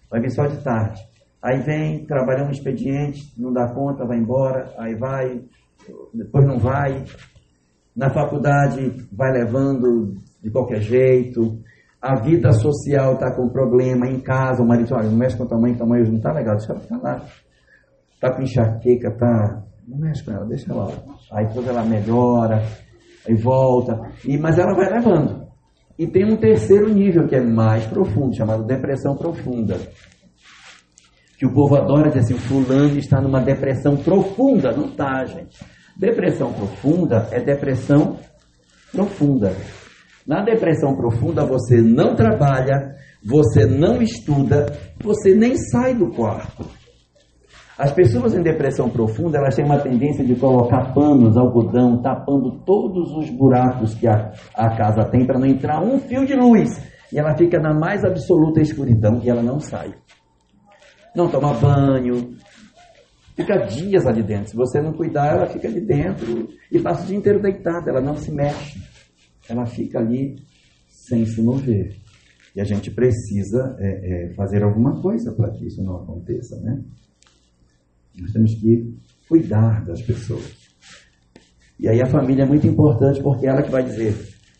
[0.09, 1.01] Vai vir só de tarde.
[1.41, 5.41] Aí vem, trabalha um expediente, não dá conta, vai embora, aí vai,
[6.13, 7.03] depois não vai.
[7.95, 11.59] Na faculdade vai levando de qualquer jeito
[12.01, 15.43] a vida social está com problema em casa, o marido diz, olha, não mexe com
[15.43, 17.21] a tua mãe, tua mãe não está legal, deixa ela lá.
[18.15, 19.63] Está com enxaqueca, tá.
[19.87, 20.91] Não mexe com ela, deixa ela.
[21.31, 22.63] Aí depois ela melhora,
[23.27, 23.99] aí volta.
[24.25, 25.47] E, mas ela vai levando.
[25.97, 29.77] E tem um terceiro nível que é mais profundo, chamado depressão profunda.
[31.37, 34.71] Que o povo adora dizer assim, fulano está numa depressão profunda.
[34.71, 35.63] Não está, gente.
[35.97, 38.17] Depressão profunda é depressão
[38.91, 39.53] profunda.
[40.27, 44.71] Na depressão profunda, você não trabalha, você não estuda,
[45.03, 46.65] você nem sai do quarto.
[47.77, 53.11] As pessoas em depressão profunda, elas têm uma tendência de colocar panos, algodão, tapando todos
[53.17, 56.69] os buracos que a, a casa tem para não entrar um fio de luz.
[57.11, 59.95] E ela fica na mais absoluta escuridão e ela não sai.
[61.15, 62.35] Não toma banho,
[63.35, 64.49] fica dias ali dentro.
[64.49, 67.99] Se você não cuidar, ela fica ali dentro e passa o dia inteiro deitada, ela
[68.01, 68.90] não se mexe
[69.51, 70.37] ela fica ali
[70.87, 71.95] sem se mover.
[72.55, 76.81] E a gente precisa é, é, fazer alguma coisa para que isso não aconteça, né?
[78.19, 78.93] Nós temos que
[79.27, 80.59] cuidar das pessoas.
[81.79, 84.15] E aí a família é muito importante porque é ela que vai dizer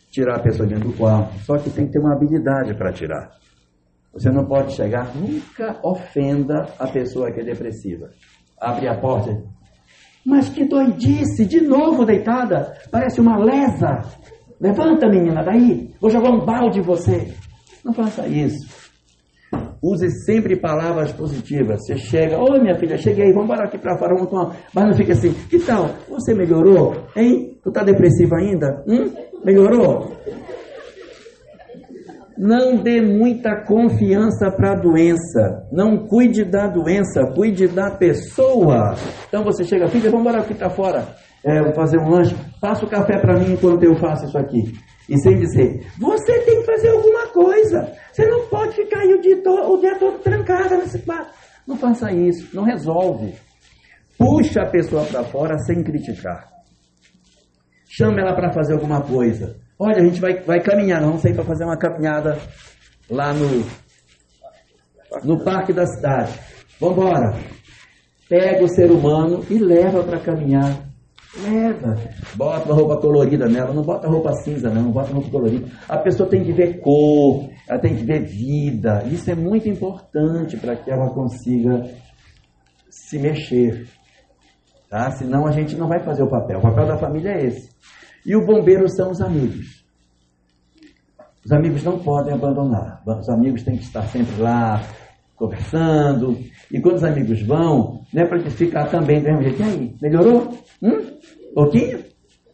[0.09, 1.37] tirar a pessoa dentro do quarto.
[1.45, 3.31] Só que tem que ter uma habilidade para tirar.
[4.13, 8.09] Você não pode chegar, nunca ofenda a pessoa que é depressiva.
[8.59, 9.41] Abre a porta.
[10.25, 14.03] Mas que doidice, de novo deitada, parece uma lesa.
[14.61, 15.89] Levanta, menina, daí.
[15.99, 17.33] Vou jogar um balde em você.
[17.83, 18.79] Não faça isso.
[19.81, 21.79] Use sempre palavras positivas.
[21.83, 24.55] Você chega, oi minha filha, cheguei, vamos embora aqui para fora, vamos tomar.
[24.71, 25.89] Mas não fica assim, que tal?
[26.07, 26.93] Você melhorou?
[27.15, 27.57] Hein?
[27.63, 28.83] Tu tá depressivo ainda?
[28.87, 29.11] Hum?
[29.43, 30.15] Melhorou?
[32.37, 35.67] Não dê muita confiança para a doença.
[35.71, 38.95] Não cuide da doença, cuide da pessoa.
[39.27, 41.07] Então você chega, filha, vamos embora aqui para fora.
[41.43, 42.35] É, fazer um lanche.
[42.59, 44.73] Faça o café para mim enquanto eu faço isso aqui.
[45.09, 47.91] E sem dizer, você tem que fazer alguma coisa.
[48.11, 51.33] Você não pode ficar aí o dia todo, o dia todo trancada nesse quarto.
[51.67, 53.33] Não faça isso, não resolve.
[54.17, 56.47] Puxa a pessoa para fora sem criticar.
[57.89, 59.55] Chama ela para fazer alguma coisa.
[59.77, 62.37] Olha, a gente vai, vai caminhar, vamos sair para fazer uma caminhada
[63.09, 63.65] lá no,
[65.23, 66.39] no parque da cidade.
[66.79, 67.33] Vamos embora.
[68.29, 70.90] Pega o ser humano e leva para caminhar.
[71.37, 71.97] Leva.
[72.35, 73.73] Bota uma roupa colorida nela.
[73.73, 74.91] Não bota roupa cinza, não.
[74.91, 75.67] Bota roupa colorida.
[75.87, 79.03] A pessoa tem que ver cor, ela tem que ver vida.
[79.05, 81.89] Isso é muito importante para que ela consiga
[82.89, 83.87] se mexer.
[84.89, 85.09] Tá?
[85.11, 86.59] Senão a gente não vai fazer o papel.
[86.59, 87.69] O papel da família é esse.
[88.25, 89.85] E o bombeiro são os amigos.
[91.45, 93.01] Os amigos não podem abandonar.
[93.05, 94.83] Os amigos têm que estar sempre lá,
[95.35, 96.37] conversando.
[96.71, 99.61] E quando os amigos vão, não é para ficar também do mesmo jeito.
[99.61, 100.57] E aí, melhorou?
[100.83, 101.19] Hum?
[101.53, 101.99] Pouquinho?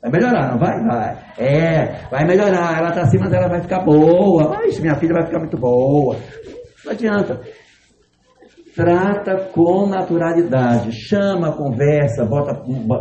[0.01, 0.79] Vai melhorar, não vai?
[0.83, 1.17] Vai.
[1.37, 2.77] É, vai melhorar.
[2.77, 4.49] Ela está assim, mas ela vai ficar boa.
[4.49, 6.15] Mas minha filha vai ficar muito boa.
[6.85, 7.41] Não adianta.
[8.77, 12.53] Trata com naturalidade, chama, conversa, bota,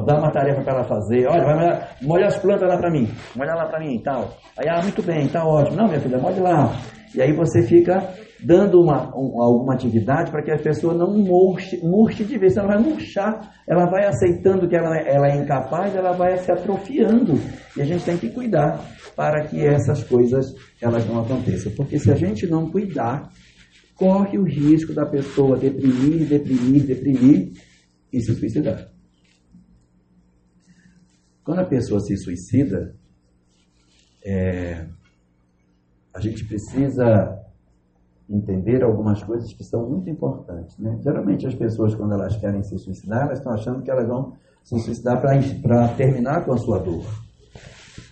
[0.07, 1.27] dá uma tarefa para ela fazer.
[1.27, 3.07] Olha, vai molhar, molha as plantas lá para mim,
[3.37, 4.31] molha lá para mim e tal.
[4.59, 5.77] Aí, ah, muito bem, tá ótimo.
[5.77, 6.72] Não, minha filha, molhe lá.
[7.14, 8.03] E aí você fica
[8.43, 12.57] dando uma, um, alguma atividade para que a pessoa não murche, murche de vez.
[12.57, 17.39] Ela vai murchar, ela vai aceitando que ela, ela é incapaz, ela vai se atrofiando.
[17.77, 18.81] E a gente tem que cuidar
[19.14, 21.70] para que essas coisas elas não aconteçam.
[21.77, 23.29] Porque se a gente não cuidar,
[23.97, 27.53] corre o risco da pessoa deprimir, deprimir, deprimir
[28.12, 28.92] e se suicidar.
[31.42, 32.94] Quando a pessoa se suicida,
[34.24, 34.86] é,
[36.12, 37.42] a gente precisa
[38.28, 40.76] entender algumas coisas que são muito importantes.
[40.78, 40.99] Né?
[41.03, 44.34] Geralmente as pessoas, quando elas querem se suicidar, elas estão achando que elas vão
[44.64, 47.05] se suicidar para terminar com a sua dor.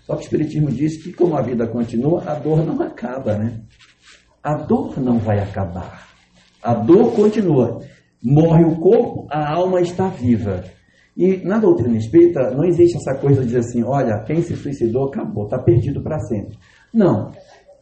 [0.06, 3.64] Só que o Espiritismo diz que, como a vida continua, a dor não acaba, né?
[4.44, 6.06] A dor não vai acabar.
[6.62, 7.80] A dor continua.
[8.22, 10.62] Morre o corpo, a alma está viva.
[11.16, 15.08] E na doutrina espírita não existe essa coisa de dizer assim, olha, quem se suicidou
[15.08, 16.58] acabou, está perdido para sempre.
[16.92, 17.30] Não,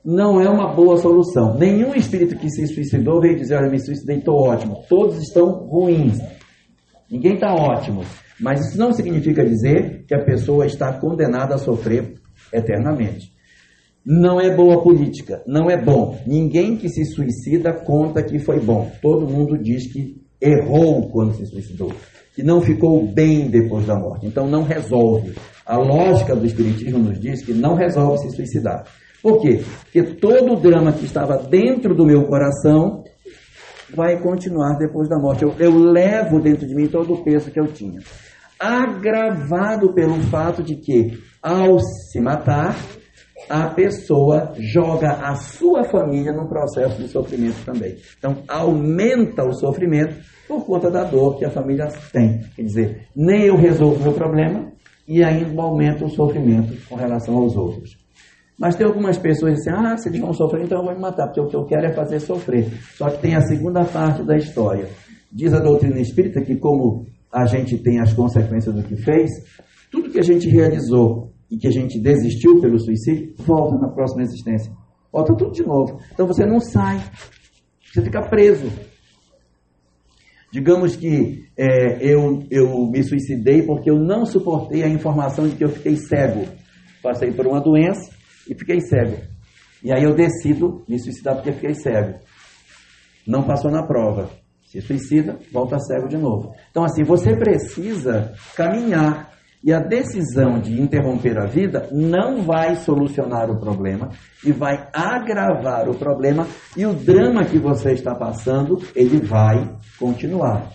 [0.05, 1.59] não é uma boa solução.
[1.59, 4.85] Nenhum espírito que se suicidou veio dizer, olha, me suicidei, estou ótimo.
[4.89, 6.19] Todos estão ruins.
[7.11, 8.05] Ninguém está ótimo.
[8.41, 12.15] Mas isso não significa dizer que a pessoa está condenada a sofrer
[12.53, 13.32] eternamente.
[14.05, 16.19] Não é boa política, não é bom.
[16.27, 18.91] Ninguém que se suicida conta que foi bom.
[19.01, 21.93] Todo mundo diz que errou quando se suicidou,
[22.35, 24.27] que não ficou bem depois da morte.
[24.27, 25.35] Então não resolve.
[25.65, 28.85] A lógica do Espiritismo nos diz que não resolve se suicidar.
[29.23, 29.63] Por quê?
[29.85, 33.05] Porque todo o drama que estava dentro do meu coração
[33.95, 35.45] vai continuar depois da morte.
[35.45, 38.01] Eu, eu levo dentro de mim todo o peso que eu tinha.
[38.59, 42.77] Agravado pelo fato de que, ao se matar,
[43.49, 47.97] a pessoa joga a sua família num processo de sofrimento também.
[48.19, 50.17] Então, aumenta o sofrimento
[50.49, 52.41] por conta da dor que a família tem.
[52.55, 54.73] Quer dizer, nem eu resolvo meu problema
[55.07, 57.91] e ainda aumenta o sofrimento com relação aos outros.
[58.59, 61.01] Mas tem algumas pessoas que dizem, ah, se eles vão sofrer, então eu vou me
[61.01, 62.71] matar, porque o que eu quero é fazer sofrer.
[62.97, 64.89] Só que tem a segunda parte da história.
[65.33, 69.31] Diz a doutrina espírita que como a gente tem as consequências do que fez,
[69.91, 74.23] tudo que a gente realizou e que a gente desistiu pelo suicídio, volta na próxima
[74.23, 74.73] existência.
[75.13, 76.01] Volta tudo de novo.
[76.11, 76.99] Então você não sai.
[77.93, 78.73] Você fica preso.
[80.51, 85.63] Digamos que é, eu, eu me suicidei porque eu não suportei a informação de que
[85.63, 86.49] eu fiquei cego.
[87.03, 88.11] Passei por uma doença
[88.49, 89.19] e fiquei cego.
[89.85, 92.19] E aí eu decido me suicidar porque fiquei cego.
[93.27, 94.31] Não passou na prova.
[94.65, 96.55] Se suicida, volta cego de novo.
[96.71, 99.32] Então, assim, você precisa caminhar
[99.65, 104.11] e a decisão de interromper a vida não vai solucionar o problema
[104.45, 106.47] e vai agravar o problema
[106.77, 110.73] e o drama que você está passando, ele vai continuar.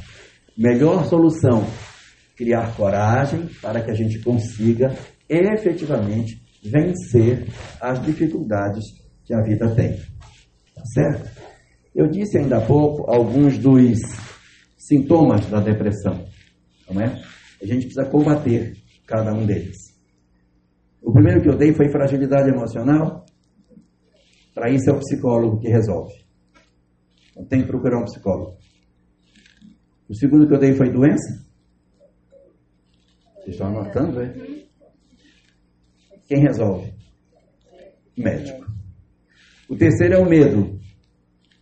[0.58, 1.66] Melhor solução,
[2.36, 4.96] criar coragem para que a gente consiga
[5.30, 7.48] efetivamente vencer
[7.82, 8.84] as dificuldades
[9.26, 9.98] que a vida tem.
[10.74, 11.30] Tá certo?
[11.94, 14.00] Eu disse ainda há pouco alguns dos
[14.78, 16.24] sintomas da depressão,
[16.90, 17.22] não é?
[17.62, 19.78] A gente precisa combater cada um deles.
[21.02, 23.26] O primeiro que eu dei foi fragilidade emocional.
[24.54, 26.14] Para isso é o psicólogo que resolve.
[27.32, 28.58] Então tem que procurar um psicólogo.
[30.10, 31.46] O segundo que eu dei foi doença.
[33.36, 34.34] Vocês estão anotando, é?
[36.28, 36.94] Quem resolve?
[38.18, 38.66] Médico.
[39.70, 40.80] O terceiro é o medo.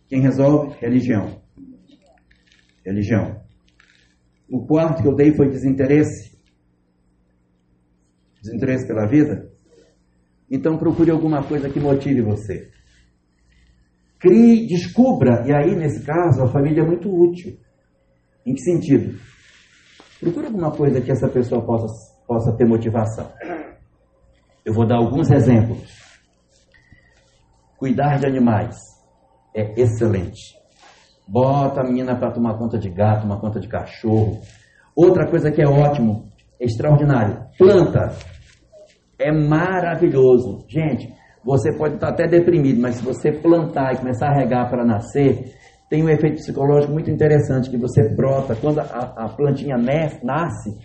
[0.08, 0.76] Quem resolve?
[0.80, 1.42] Religião.
[2.84, 3.45] Religião.
[4.48, 6.36] O quarto que eu dei foi desinteresse.
[8.40, 9.50] Desinteresse pela vida.
[10.50, 12.70] Então procure alguma coisa que motive você.
[14.18, 17.58] Crie, descubra, e aí nesse caso a família é muito útil.
[18.46, 19.18] Em que sentido?
[20.20, 21.86] Procure alguma coisa que essa pessoa possa,
[22.26, 23.30] possa ter motivação.
[24.64, 25.96] Eu vou dar alguns exemplos.
[27.76, 28.76] Cuidar de animais
[29.54, 30.56] é excelente.
[31.26, 34.40] Bota a menina para tomar conta de gato, tomar conta de cachorro.
[34.94, 38.12] Outra coisa que é ótimo, extraordinário, planta.
[39.18, 40.64] É maravilhoso.
[40.68, 41.12] Gente,
[41.44, 45.52] você pode estar até deprimido, mas se você plantar e começar a regar para nascer,
[45.88, 50.76] tem um efeito psicológico muito interessante que você brota quando a, a plantinha nasce.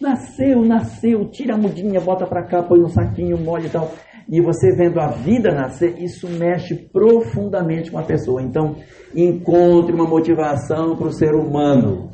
[0.00, 3.92] Nasceu, nasceu, tira a mudinha, bota para cá, põe um saquinho, molha e tal.
[4.32, 8.40] E você vendo a vida nascer, isso mexe profundamente com a pessoa.
[8.40, 8.76] Então,
[9.14, 12.10] encontre uma motivação para o ser humano.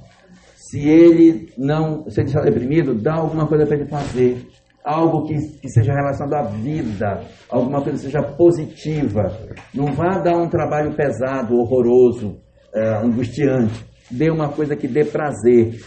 [0.57, 4.49] Se ele não, se ele está deprimido, dá alguma coisa para ele fazer
[4.85, 9.39] algo que, que seja relacionado à vida, alguma coisa que seja positiva.
[9.73, 12.41] Não vá dar um trabalho pesado, horroroso,
[12.75, 13.87] é, angustiante.
[14.11, 15.79] Dê uma coisa que dê prazer.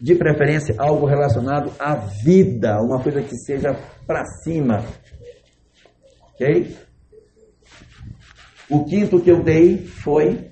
[0.00, 3.76] De preferência, algo relacionado à vida, uma coisa que seja
[4.06, 4.84] para cima.
[6.34, 6.76] Ok?
[8.70, 10.50] O quinto que eu dei foi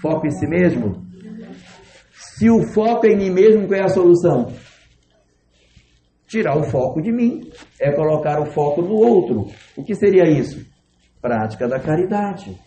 [0.00, 1.02] foco em si mesmo.
[2.12, 4.52] Se o foco é em mim mesmo, qual é a solução?
[6.26, 7.50] Tirar o foco de mim
[7.80, 9.46] é colocar o foco no outro.
[9.76, 10.64] O que seria isso?
[11.20, 12.58] Prática da caridade.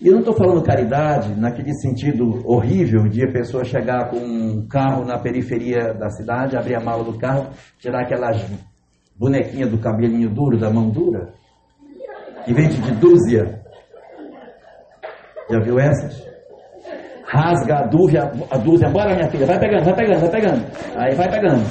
[0.00, 4.66] E eu não estou falando caridade naquele sentido horrível de a pessoa chegar com um
[4.66, 8.42] carro na periferia da cidade, abrir a mala do carro, tirar aquelas
[9.20, 11.28] bonequinhas do cabelinho duro, da mão dura,
[12.42, 13.60] que vende de dúzia.
[15.50, 16.26] Já viu essas?
[17.26, 20.66] Rasga a dúzia, a dúzia, bora minha filha, vai pegando, vai pegando, vai pegando.
[20.96, 21.66] Aí vai pegando.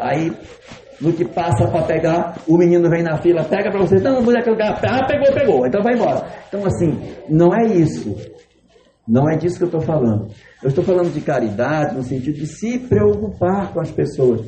[0.00, 0.32] Aí,
[0.98, 4.42] no que passa para pegar, o menino vem na fila, pega para você, não, mulher
[4.42, 6.26] que lugar, ah, pegou, pegou, então vai embora.
[6.48, 8.16] Então, assim, não é isso.
[9.06, 10.28] Não é disso que eu estou falando.
[10.62, 14.40] Eu estou falando de caridade no sentido de se preocupar com as pessoas.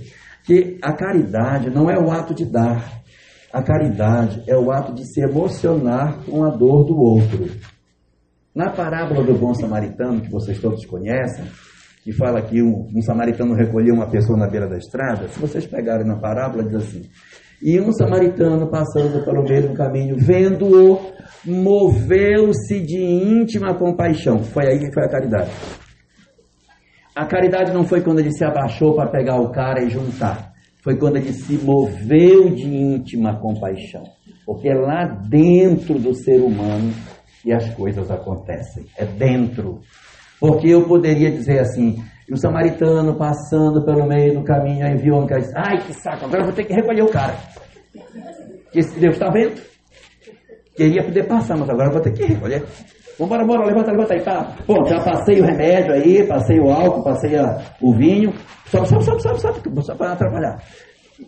[0.44, 3.00] Que a caridade não é o ato de dar.
[3.52, 7.48] A caridade é o ato de se emocionar com a dor do outro.
[8.54, 11.44] Na parábola do bom samaritano, que vocês todos conhecem,
[12.02, 15.66] que fala que um, um samaritano recolheu uma pessoa na beira da estrada, se vocês
[15.66, 17.02] pegarem na parábola, diz assim:
[17.62, 20.98] E um samaritano passando pelo mesmo caminho, vendo-o,
[21.44, 24.42] moveu-se de íntima compaixão.
[24.42, 25.50] Foi aí que foi a caridade.
[27.14, 30.52] A caridade não foi quando ele se abaixou para pegar o cara e juntar.
[30.82, 34.04] Foi quando ele se moveu de íntima compaixão.
[34.46, 36.92] Porque é lá dentro do ser humano
[37.42, 38.86] que as coisas acontecem.
[38.96, 39.80] É dentro.
[40.38, 45.26] Porque eu poderia dizer assim, o samaritano passando pelo meio do caminho, aí viu um
[45.26, 47.36] cara disse, ai que saco, agora eu vou ter que recolher o cara.
[48.72, 49.60] Que Deus está vendo?
[50.76, 52.64] Queria poder passar, mas agora eu vou ter que recolher.
[53.20, 54.56] Vambora, bora, levanta, levanta aí, tá?
[54.66, 58.32] Bom, já passei o remédio aí, passei o álcool, passei a, o vinho.
[58.64, 60.56] Sobe, sobe, sobe, sobe, sobe, só para atrapalhar.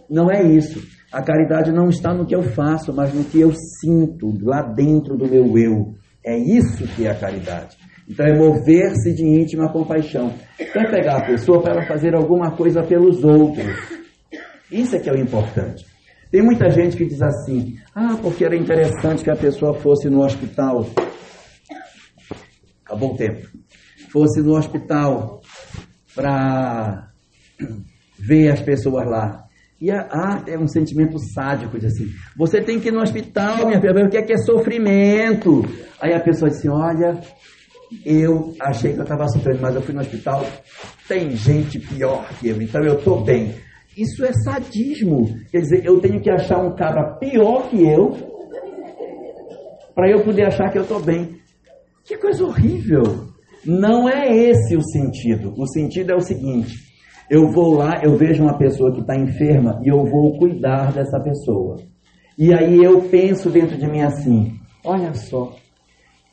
[0.08, 0.82] Não é isso.
[1.12, 5.18] A caridade não está no que eu faço, mas no que eu sinto, lá dentro
[5.18, 5.94] do meu eu.
[6.24, 7.76] É isso que é a caridade.
[8.08, 10.32] Então é mover-se de íntima compaixão.
[10.58, 13.66] Então é pegar a pessoa para ela fazer alguma coisa pelos outros.
[14.70, 15.84] Isso é que é o importante.
[16.30, 20.24] Tem muita gente que diz assim: ah, porque era interessante que a pessoa fosse no
[20.24, 20.86] hospital.
[22.92, 23.48] Acabou o tempo.
[24.10, 25.40] Fosse no hospital
[26.14, 27.08] para
[28.18, 29.44] ver as pessoas lá.
[29.80, 33.66] E a arte é um sentimento sádico, de assim, você tem que ir no hospital,
[33.66, 35.64] minha filha, o que é que é sofrimento?
[35.98, 37.18] Aí a pessoa diz assim, olha,
[38.04, 40.46] eu achei que eu estava sofrendo, mas eu fui no hospital,
[41.08, 43.54] tem gente pior que eu, então eu estou bem.
[43.96, 45.34] Isso é sadismo.
[45.50, 48.12] Quer dizer, eu tenho que achar um cara pior que eu
[49.94, 51.41] para eu poder achar que eu estou bem.
[52.04, 53.02] Que coisa horrível.
[53.64, 55.54] Não é esse o sentido.
[55.56, 56.74] O sentido é o seguinte:
[57.30, 61.20] eu vou lá, eu vejo uma pessoa que está enferma e eu vou cuidar dessa
[61.20, 61.76] pessoa.
[62.36, 65.54] E aí eu penso dentro de mim assim: olha só,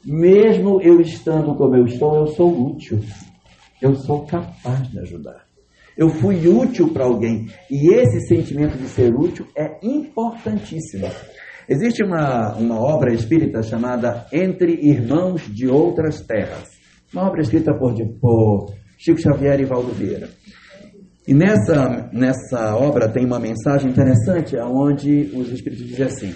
[0.04, 3.00] mesmo eu estando como eu estou, eu sou útil.
[3.82, 5.46] Eu sou capaz de ajudar.
[5.96, 7.48] Eu fui útil para alguém.
[7.70, 11.08] E esse sentimento de ser útil é importantíssimo.
[11.70, 16.68] Existe uma, uma obra espírita chamada Entre Irmãos de Outras Terras.
[17.14, 20.32] Uma obra escrita por, por Chico Xavier e Valdo Vieira.
[21.28, 26.36] E nessa, nessa obra tem uma mensagem interessante, onde os Espíritos dizem assim: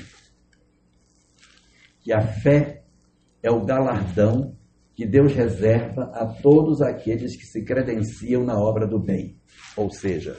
[2.03, 2.83] que a fé
[3.41, 4.55] é o galardão
[4.93, 9.35] que Deus reserva a todos aqueles que se credenciam na obra do bem.
[9.75, 10.37] Ou seja,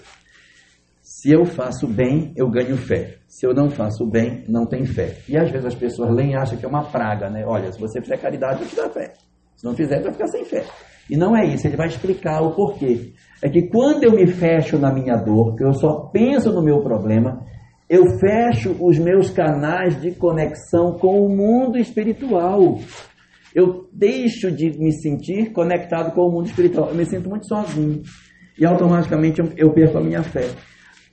[1.25, 3.15] se eu faço bem, eu ganho fé.
[3.27, 5.21] Se eu não faço bem, não tem fé.
[5.27, 7.47] E às vezes as pessoas leem e acham que é uma praga, né?
[7.47, 9.15] Olha, se você fizer caridade, eu te dá fé.
[9.57, 10.67] Se não fizer, vai ficar sem fé.
[11.09, 13.15] E não é isso, ele vai explicar o porquê.
[13.43, 16.83] É que quando eu me fecho na minha dor, que eu só penso no meu
[16.83, 17.43] problema,
[17.89, 22.79] eu fecho os meus canais de conexão com o mundo espiritual.
[23.55, 26.91] Eu deixo de me sentir conectado com o mundo espiritual.
[26.91, 28.03] Eu me sinto muito sozinho.
[28.59, 30.51] E automaticamente eu perco a minha fé.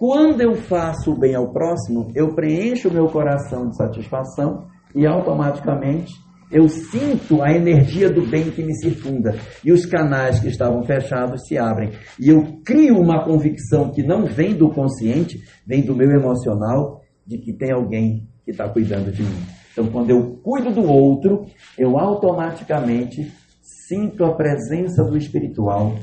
[0.02, 5.06] Quando eu faço o bem ao próximo, eu preencho o meu coração de satisfação e
[5.06, 6.12] automaticamente
[6.52, 11.46] eu sinto a energia do bem que me circunda e os canais que estavam fechados
[11.46, 11.92] se abrem.
[12.20, 17.38] E eu crio uma convicção que não vem do consciente, vem do meu emocional, de
[17.38, 19.46] que tem alguém que está cuidando de mim.
[19.72, 21.46] Então, quando eu cuido do outro,
[21.78, 23.32] eu automaticamente
[23.62, 25.94] sinto a presença do espiritual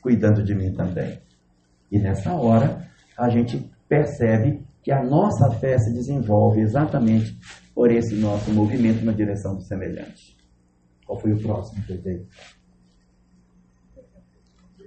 [0.00, 1.18] cuidando de mim também.
[1.90, 2.88] E nessa hora,
[3.20, 7.38] a gente percebe que a nossa fé se desenvolve exatamente
[7.74, 10.38] por esse nosso movimento na direção do semelhante.
[11.04, 12.26] Qual foi o próximo dei?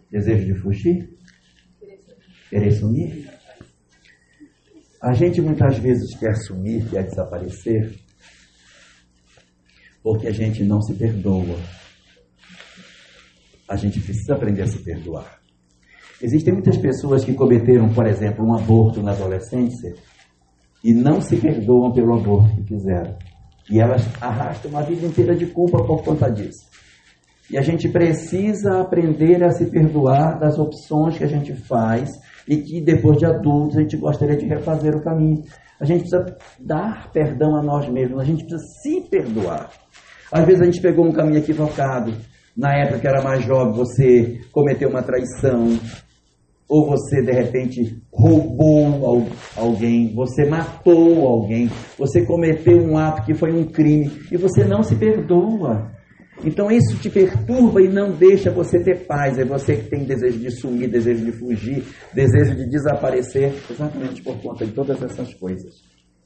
[0.10, 1.16] Desejo de fugir?
[2.50, 3.32] Querer sumir?
[5.00, 8.00] A gente muitas vezes quer sumir, quer desaparecer,
[10.02, 11.60] porque a gente não se perdoa.
[13.68, 15.43] A gente precisa aprender a se perdoar.
[16.24, 19.94] Existem muitas pessoas que cometeram, por exemplo, um aborto na adolescência
[20.82, 23.14] e não se perdoam pelo aborto que fizeram.
[23.70, 26.66] E elas arrastam uma vida inteira de culpa por conta disso.
[27.52, 32.10] E a gente precisa aprender a se perdoar das opções que a gente faz
[32.48, 35.44] e que depois de adultos a gente gostaria de refazer o caminho.
[35.78, 39.70] A gente precisa dar perdão a nós mesmos, a gente precisa se perdoar.
[40.32, 42.14] Às vezes a gente pegou um caminho equivocado.
[42.56, 45.78] Na época que era mais jovem, você cometeu uma traição,
[46.74, 51.70] ou você de repente roubou alguém, você matou alguém,
[52.00, 55.92] você cometeu um ato que foi um crime e você não se perdoa.
[56.44, 59.38] Então isso te perturba e não deixa você ter paz.
[59.38, 64.36] É você que tem desejo de sumir, desejo de fugir, desejo de desaparecer, exatamente por
[64.42, 65.76] conta de todas essas coisas.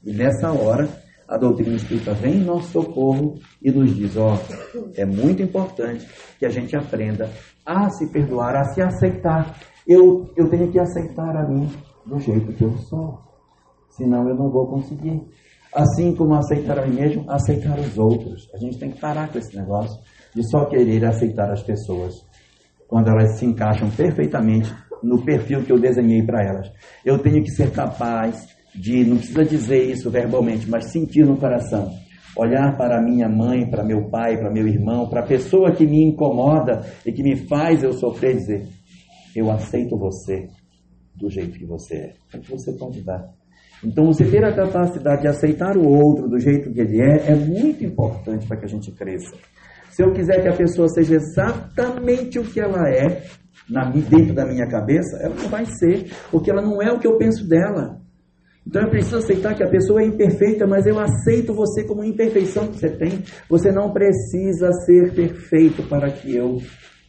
[0.02, 0.88] E nessa hora,
[1.28, 4.38] a doutrina espírita vem em nosso socorro e nos diz: ó,
[4.74, 7.28] oh, é muito importante que a gente aprenda
[7.66, 9.54] a se perdoar, a se aceitar
[9.88, 11.66] eu, eu tenho que aceitar a mim
[12.04, 13.18] do jeito que eu sou.
[13.88, 15.22] Senão eu não vou conseguir.
[15.74, 18.48] Assim como aceitar a mim mesmo, aceitar os outros.
[18.54, 19.98] A gente tem que parar com esse negócio
[20.34, 22.14] de só querer aceitar as pessoas
[22.86, 24.72] quando elas se encaixam perfeitamente
[25.02, 26.70] no perfil que eu desenhei para elas.
[27.04, 31.90] Eu tenho que ser capaz de, não precisa dizer isso verbalmente, mas sentir no coração.
[32.36, 36.04] Olhar para minha mãe, para meu pai, para meu irmão, para a pessoa que me
[36.04, 38.68] incomoda e que me faz eu sofrer, dizer:
[39.38, 40.48] eu aceito você
[41.14, 42.14] do jeito que você é.
[42.32, 43.24] É o que você pode dar.
[43.84, 47.34] Então, você ter a capacidade de aceitar o outro do jeito que ele é, é
[47.34, 49.36] muito importante para que a gente cresça.
[49.90, 53.22] Se eu quiser que a pessoa seja exatamente o que ela é,
[53.68, 57.06] na, dentro da minha cabeça, ela não vai ser, porque ela não é o que
[57.06, 58.00] eu penso dela.
[58.66, 62.66] Então eu preciso aceitar que a pessoa é imperfeita, mas eu aceito você como imperfeição
[62.68, 63.22] que você tem.
[63.48, 66.58] Você não precisa ser perfeito para que eu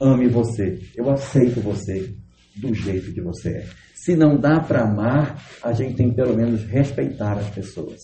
[0.02, 0.80] ame você.
[0.96, 2.16] Eu aceito você
[2.60, 3.70] do jeito que você é.
[3.94, 8.00] Se não dá para amar, a gente tem que pelo menos respeitar as pessoas,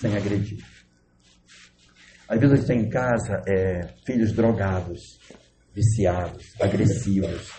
[0.00, 0.58] sem agredir.
[2.28, 5.00] Às vezes a gente tem em casa é, filhos drogados,
[5.72, 7.50] viciados, agressivos.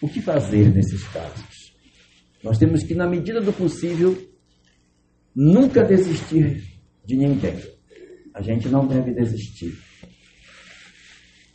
[0.00, 1.74] O que fazer nesses casos?
[2.42, 4.16] Nós temos que, na medida do possível,
[5.34, 6.62] nunca desistir
[7.04, 7.58] de ninguém.
[8.34, 9.76] A gente não deve desistir.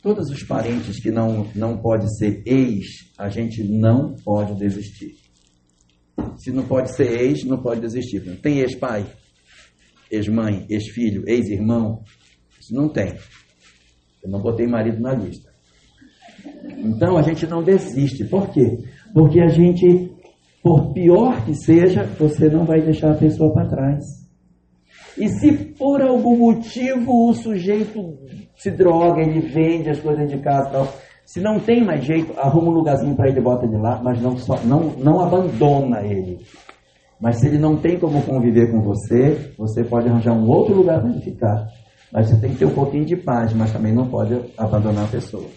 [0.06, 5.16] Todos os parentes que não, não pode ser ex, a gente não pode desistir.
[6.36, 8.20] Se não pode ser ex, não pode desistir.
[8.40, 9.04] Tem ex-pai,
[10.08, 12.04] ex-mãe, ex-filho, ex-irmão?
[12.60, 13.16] Isso não tem.
[14.22, 15.52] Eu não botei marido na lista.
[16.78, 18.24] Então a gente não desiste.
[18.26, 18.78] Por quê?
[19.12, 20.08] Porque a gente,
[20.62, 24.04] por pior que seja, você não vai deixar a pessoa para trás.
[25.18, 28.16] E se por algum motivo o sujeito
[28.56, 30.88] se droga, ele vende as coisas de casa tal.
[31.24, 34.36] Se não tem mais jeito, arruma um lugarzinho para ele, bota ele lá, mas não,
[34.38, 36.40] só, não, não abandona ele.
[37.20, 41.00] Mas se ele não tem como conviver com você, você pode arranjar um outro lugar
[41.00, 41.66] para ele ficar.
[42.12, 45.08] Mas você tem que ter um pouquinho de paz, mas também não pode abandonar a
[45.08, 45.48] pessoa.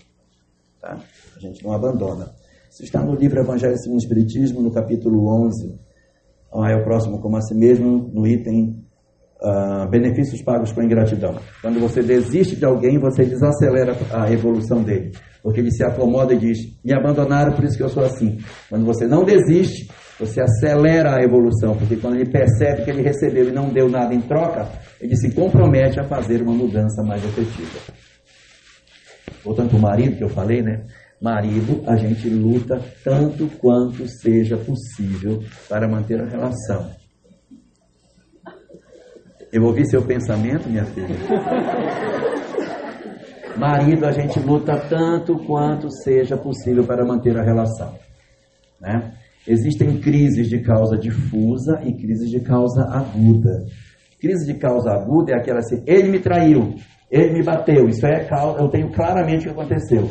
[0.82, 0.98] Tá?
[1.36, 2.32] A gente não abandona.
[2.72, 5.78] Isso está no livro Evangelho segundo o Espiritismo, no capítulo 11.
[6.54, 8.84] Ah, é o próximo como a si mesmo, no item
[9.42, 11.36] uh, benefícios pagos com ingratidão.
[11.62, 15.12] Quando você desiste de alguém, você desacelera a evolução dele.
[15.42, 18.38] Porque ele se acomoda e diz: Me abandonaram, por isso que eu sou assim.
[18.70, 19.90] Quando você não desiste,
[20.20, 21.76] você acelera a evolução.
[21.78, 24.68] Porque quando ele percebe que ele recebeu e não deu nada em troca,
[25.00, 27.80] ele se compromete a fazer uma mudança mais efetiva.
[29.44, 30.84] Voltando para o marido que eu falei, né?
[31.22, 36.99] Marido, a gente luta tanto quanto seja possível para manter a relação.
[39.52, 41.16] Eu ouvi seu pensamento, minha filha.
[43.58, 47.94] Marido, a gente luta tanto quanto seja possível para manter a relação.
[48.80, 49.12] Né?
[49.48, 53.66] Existem crises de causa difusa e crises de causa aguda.
[54.22, 56.76] Crise de causa aguda é aquela assim: ele me traiu,
[57.10, 58.28] ele me bateu, isso é
[58.60, 60.10] eu tenho claramente o que aconteceu.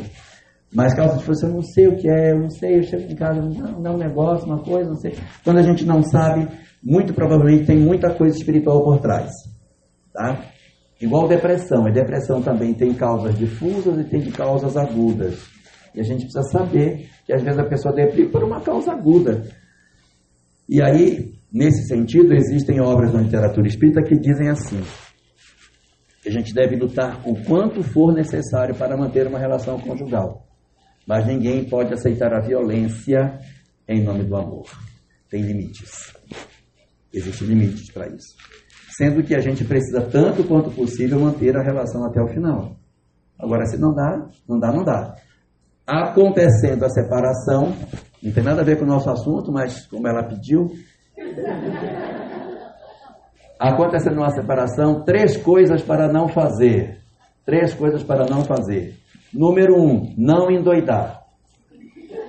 [0.73, 3.15] Mas causa difusa, eu não sei o que é, eu não sei, eu chego em
[3.15, 5.15] casa, não dá um negócio, uma coisa, não sei.
[5.43, 6.47] Quando a gente não sabe,
[6.83, 9.31] muito provavelmente tem muita coisa espiritual por trás.
[10.13, 10.45] Tá?
[11.01, 11.85] Igual depressão.
[11.85, 15.47] A depressão também tem causas difusas e tem causas agudas.
[15.93, 19.43] E a gente precisa saber que às vezes a pessoa deprime por uma causa aguda.
[20.67, 24.81] E aí, nesse sentido, existem obras na literatura espírita que dizem assim:
[26.21, 30.45] que a gente deve lutar o quanto for necessário para manter uma relação conjugal.
[31.07, 33.39] Mas ninguém pode aceitar a violência
[33.87, 34.65] em nome do amor.
[35.29, 36.13] Tem limites.
[37.13, 38.35] Existem limites para isso.
[38.97, 42.75] Sendo que a gente precisa, tanto quanto possível, manter a relação até o final.
[43.39, 45.15] Agora, se não dá, não dá, não dá.
[45.87, 47.73] Acontecendo a separação,
[48.21, 50.67] não tem nada a ver com o nosso assunto, mas como ela pediu.
[53.57, 56.99] Acontecendo uma separação, três coisas para não fazer.
[57.45, 58.95] Três coisas para não fazer.
[59.33, 61.23] Número um, não endoidar.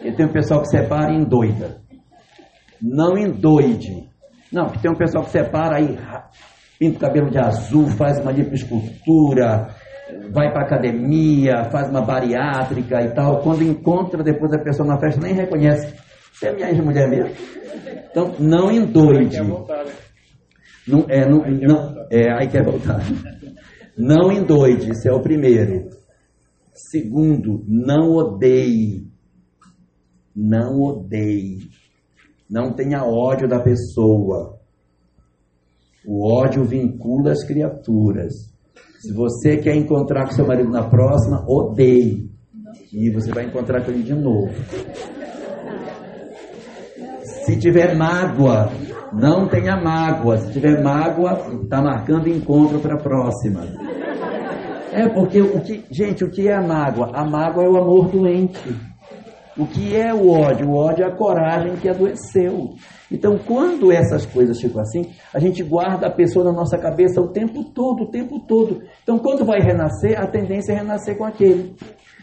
[0.02, 1.80] E tem um pessoal que separa e endoida.
[2.80, 4.09] Não endoide.
[4.52, 5.96] Não, porque tem um pessoal que separa aí,
[6.78, 9.68] pinta o cabelo de azul, faz uma lipoescultura,
[10.32, 13.40] vai para academia, faz uma bariátrica e tal.
[13.42, 15.94] Quando encontra depois a pessoa na festa, nem reconhece.
[16.32, 17.34] Você é minha ex-mulher mesmo.
[18.10, 19.38] Então, não endoide.
[20.86, 23.00] Não, é, não, não, é, aí quer voltar.
[23.96, 25.90] Não endoide, esse é o primeiro.
[26.72, 29.06] Segundo, não odeie.
[30.34, 31.68] Não odeie.
[32.50, 34.58] Não tenha ódio da pessoa.
[36.04, 38.32] O ódio vincula as criaturas.
[38.98, 42.28] Se você quer encontrar com seu marido na próxima, odeie.
[42.92, 44.52] E você vai encontrar com ele de novo.
[47.44, 48.70] Se tiver mágoa,
[49.12, 50.38] não tenha mágoa.
[50.38, 53.62] Se tiver mágoa, está marcando encontro para a próxima.
[54.92, 57.12] É porque o que, gente, o que é a mágoa?
[57.14, 58.89] A mágoa é o amor doente.
[59.60, 60.70] O que é o ódio?
[60.70, 62.70] O ódio é a coragem que adoeceu.
[63.12, 67.28] Então, quando essas coisas ficam assim, a gente guarda a pessoa na nossa cabeça o
[67.28, 68.80] tempo todo, o tempo todo.
[69.02, 71.76] Então, quando vai renascer, a tendência é renascer com aquele.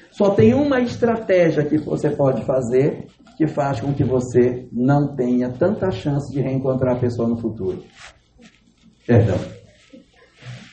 [0.10, 3.06] Só tem uma estratégia que você pode fazer
[3.38, 7.84] que faz com que você não tenha tanta chance de reencontrar a pessoa no futuro.
[9.06, 9.38] Perdão.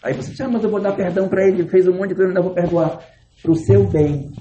[0.03, 2.15] Aí você diz, ah, mas eu vou dar perdão para ele, fez um monte de
[2.15, 3.01] coisa, não vou perdoar.
[3.43, 4.33] Para o seu bem.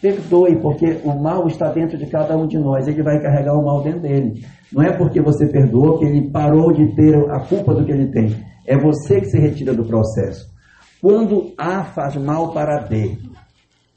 [0.00, 3.64] Perdoe, porque o mal está dentro de cada um de nós, ele vai carregar o
[3.64, 4.44] mal dentro dele.
[4.72, 8.10] Não é porque você perdoou que ele parou de ter a culpa do que ele
[8.12, 8.36] tem.
[8.66, 10.46] É você que se retira do processo.
[11.00, 13.18] Quando A faz mal para B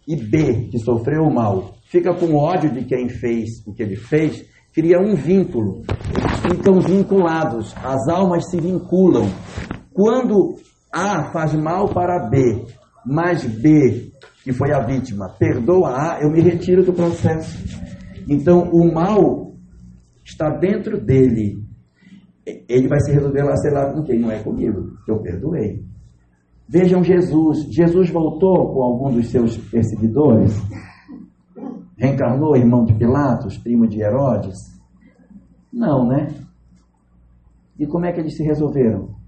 [0.08, 3.96] e B, que sofreu o mal, fica com ódio de quem fez o que ele
[3.96, 5.82] fez, cria um vínculo.
[6.50, 9.28] Ficam vinculados, as almas se vinculam.
[9.94, 10.56] Quando
[10.92, 12.66] A faz mal para B,
[13.06, 14.12] mas B
[14.44, 17.58] que foi a vítima, perdoa eu me retiro do processo.
[18.28, 19.54] Então, o mal
[20.24, 21.64] está dentro dele.
[22.46, 24.94] Ele vai se resolver lá, sei lá com quem, não é comigo.
[25.08, 25.86] Eu perdoei.
[26.68, 27.68] Vejam Jesus.
[27.70, 30.58] Jesus voltou com algum dos seus perseguidores?
[31.98, 34.58] Reencarnou irmão de Pilatos, primo de Herodes?
[35.72, 36.34] Não, né?
[37.78, 39.21] E como é que eles se resolveram?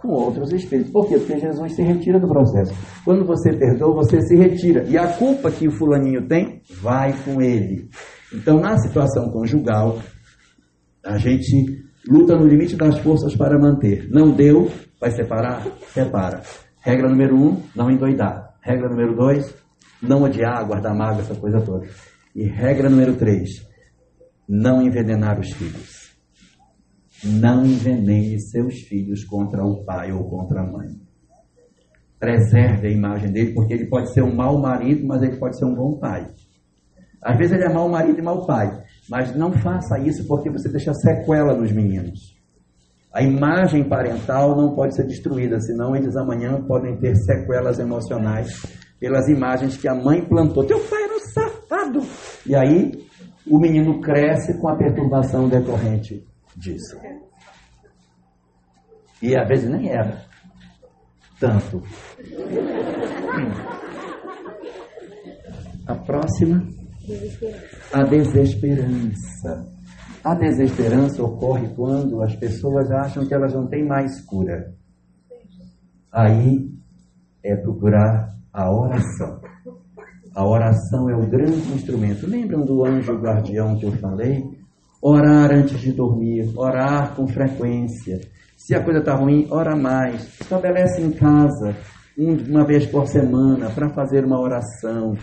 [0.00, 0.90] Com outros espíritos.
[0.90, 1.18] Por quê?
[1.18, 2.74] Porque Jesus se retira do processo.
[3.04, 4.84] Quando você perdoa, você se retira.
[4.84, 7.88] E a culpa que o fulaninho tem, vai com ele.
[8.32, 9.98] Então, na situação conjugal,
[11.04, 14.08] a gente luta no limite das forças para manter.
[14.10, 15.66] Não deu, vai separar?
[15.92, 16.42] Separa.
[16.82, 18.54] Regra número um, não endoidar.
[18.62, 19.54] Regra número dois,
[20.02, 21.86] não odiar, guardar mágoa, essa coisa toda.
[22.34, 23.66] E regra número três,
[24.48, 25.99] não envenenar os filhos.
[27.22, 30.88] Não envenene seus filhos contra o pai ou contra a mãe.
[32.18, 35.66] Preserve a imagem dele, porque ele pode ser um mau marido, mas ele pode ser
[35.66, 36.26] um bom pai.
[37.22, 40.70] Às vezes ele é mau marido e mau pai, mas não faça isso porque você
[40.70, 42.38] deixa sequela nos meninos.
[43.12, 48.64] A imagem parental não pode ser destruída, senão eles amanhã podem ter sequelas emocionais
[48.98, 50.64] pelas imagens que a mãe plantou.
[50.64, 52.00] Teu pai era um safado.
[52.46, 52.92] E aí
[53.46, 56.29] o menino cresce com a perturbação decorrente
[56.60, 56.96] disso.
[59.22, 60.22] E às vezes nem era
[61.40, 61.82] tanto.
[65.86, 66.62] A próxima,
[67.92, 69.66] a desesperança.
[70.22, 74.74] A desesperança ocorre quando as pessoas acham que elas não têm mais cura.
[76.12, 76.68] Aí
[77.42, 79.40] é procurar a oração.
[80.34, 82.26] A oração é o grande instrumento.
[82.26, 84.59] Lembram do anjo guardião que eu falei?
[85.02, 88.20] Orar antes de dormir, orar com frequência.
[88.56, 90.38] Se a coisa está ruim, ora mais.
[90.38, 91.74] Estabelece em casa,
[92.18, 95.16] uma vez por semana, para fazer uma oração.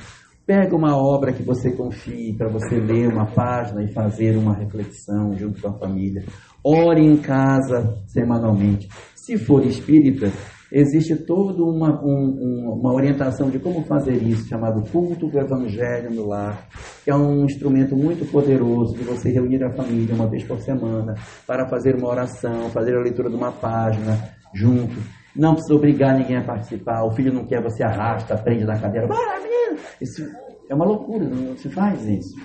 [0.48, 5.38] Pega uma obra que você confie para você ler uma página e fazer uma reflexão
[5.38, 6.24] junto com a família.
[6.64, 8.88] Ore em casa semanalmente.
[9.16, 10.32] Se for espírita,
[10.72, 16.28] existe toda uma, um, uma orientação de como fazer isso, chamado culto do evangelho no
[16.28, 16.68] lar,
[17.04, 21.16] que é um instrumento muito poderoso de você reunir a família uma vez por semana
[21.46, 24.18] para fazer uma oração, fazer a leitura de uma página
[24.54, 24.96] junto.
[25.36, 27.04] Não precisa obrigar ninguém a participar.
[27.04, 29.08] O filho não quer, você arrasta, prende na cadeira.
[29.08, 29.80] Bora, menino!
[30.02, 30.24] Isso
[30.70, 32.36] é uma loucura, não se faz isso.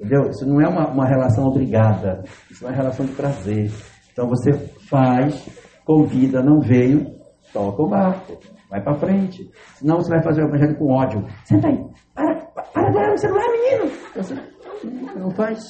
[0.00, 0.30] Entendeu?
[0.30, 2.22] Isso não é uma, uma relação obrigada.
[2.50, 3.70] Isso é uma relação de prazer.
[4.12, 4.52] Então você
[4.88, 5.46] faz,
[5.84, 7.17] convida, não veio,
[7.52, 8.38] toca o barco,
[8.70, 9.50] vai para frente.
[9.76, 11.26] Senão você vai fazer o evangelho com ódio.
[11.44, 11.84] Senta aí,
[12.14, 12.34] para,
[12.72, 13.92] para olhar no celular, menino.
[14.14, 14.34] Você
[15.16, 15.60] não faz,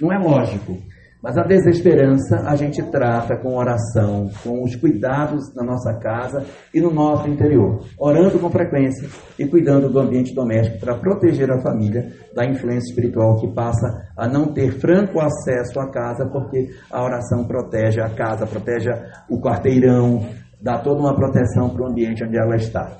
[0.00, 0.76] não é lógico.
[1.24, 6.82] Mas a desesperança a gente trata com oração, com os cuidados na nossa casa e
[6.82, 9.08] no nosso interior, orando com frequência
[9.38, 14.28] e cuidando do ambiente doméstico para proteger a família da influência espiritual que passa a
[14.28, 18.90] não ter franco acesso à casa, porque a oração protege a casa, protege
[19.30, 20.26] o quarteirão,
[20.64, 22.96] dá toda uma proteção para o ambiente onde ela está.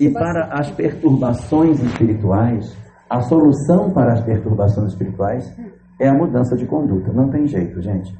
[0.00, 2.76] E para as perturbações espirituais,
[3.10, 5.52] a solução para as perturbações espirituais
[6.00, 7.12] é a mudança de conduta.
[7.12, 8.14] Não tem jeito, gente.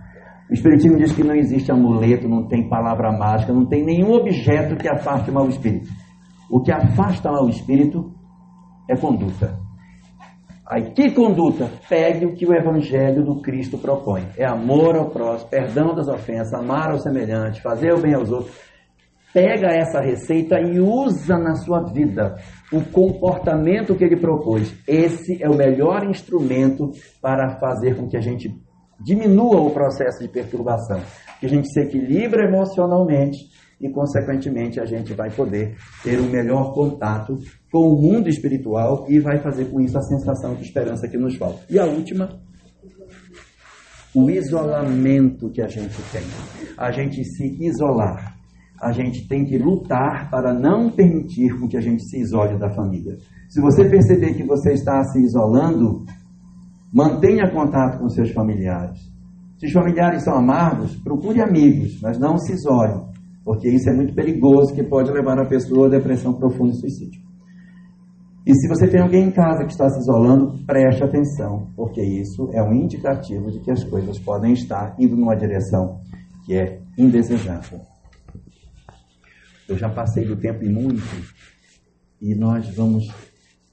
[0.50, 4.76] O Espiritismo diz que não existe amuleto, não tem palavra mágica, não tem nenhum objeto
[4.76, 5.88] que afaste o mau espírito.
[6.50, 8.12] O que afasta o mau espírito
[8.88, 9.65] é conduta.
[10.68, 11.70] Aí, que conduta?
[11.88, 14.26] Pegue o que o Evangelho do Cristo propõe.
[14.36, 18.52] É amor ao próximo, perdão das ofensas, amar ao semelhante, fazer o bem aos outros.
[19.32, 22.34] Pega essa receita e usa na sua vida
[22.72, 24.74] o comportamento que ele propôs.
[24.88, 26.90] Esse é o melhor instrumento
[27.22, 28.52] para fazer com que a gente
[28.98, 31.00] diminua o processo de perturbação,
[31.38, 33.38] que a gente se equilibre emocionalmente
[33.80, 37.36] e, consequentemente, a gente vai poder ter um melhor contato
[37.76, 41.36] com o mundo espiritual e vai fazer com isso a sensação de esperança que nos
[41.36, 41.60] falta.
[41.68, 42.40] E a última,
[44.14, 46.22] o isolamento que a gente tem.
[46.78, 48.34] A gente se isolar.
[48.80, 52.70] A gente tem que lutar para não permitir com que a gente se isole da
[52.70, 53.18] família.
[53.50, 56.06] Se você perceber que você está se isolando,
[56.90, 58.98] mantenha contato com seus familiares.
[59.58, 63.02] Se os familiares são amargos, procure amigos, mas não se isole,
[63.44, 67.26] porque isso é muito perigoso que pode levar a pessoa a depressão profunda e suicídio.
[68.46, 72.48] E se você tem alguém em casa que está se isolando, preste atenção, porque isso
[72.52, 76.00] é um indicativo de que as coisas podem estar indo numa direção
[76.44, 77.80] que é indesejável.
[79.68, 81.02] Eu já passei do tempo e muito,
[82.22, 83.04] e nós vamos,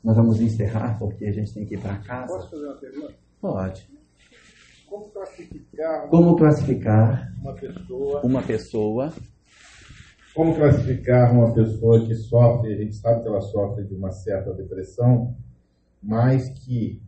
[0.03, 2.33] nós vamos encerrar, porque a gente tem que ir para casa.
[2.33, 3.13] Posso fazer uma pergunta?
[3.39, 3.87] Pode.
[4.89, 8.21] Como classificar Como classificar uma pessoa?
[8.23, 9.13] uma pessoa
[10.35, 14.51] Como classificar uma pessoa que sofre, a gente sabe que ela sofre de uma certa
[14.53, 15.35] depressão,
[16.01, 17.01] mas que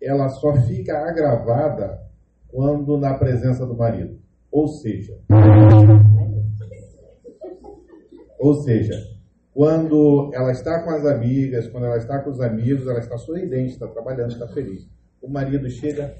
[0.00, 2.00] ela só fica agravada
[2.48, 4.18] quando na presença do marido.
[4.50, 5.18] Ou seja,
[8.38, 9.12] ou seja,
[9.54, 13.72] quando ela está com as amigas, quando ela está com os amigos, ela está sorridente,
[13.72, 14.88] está trabalhando, está feliz.
[15.20, 16.14] O marido chega,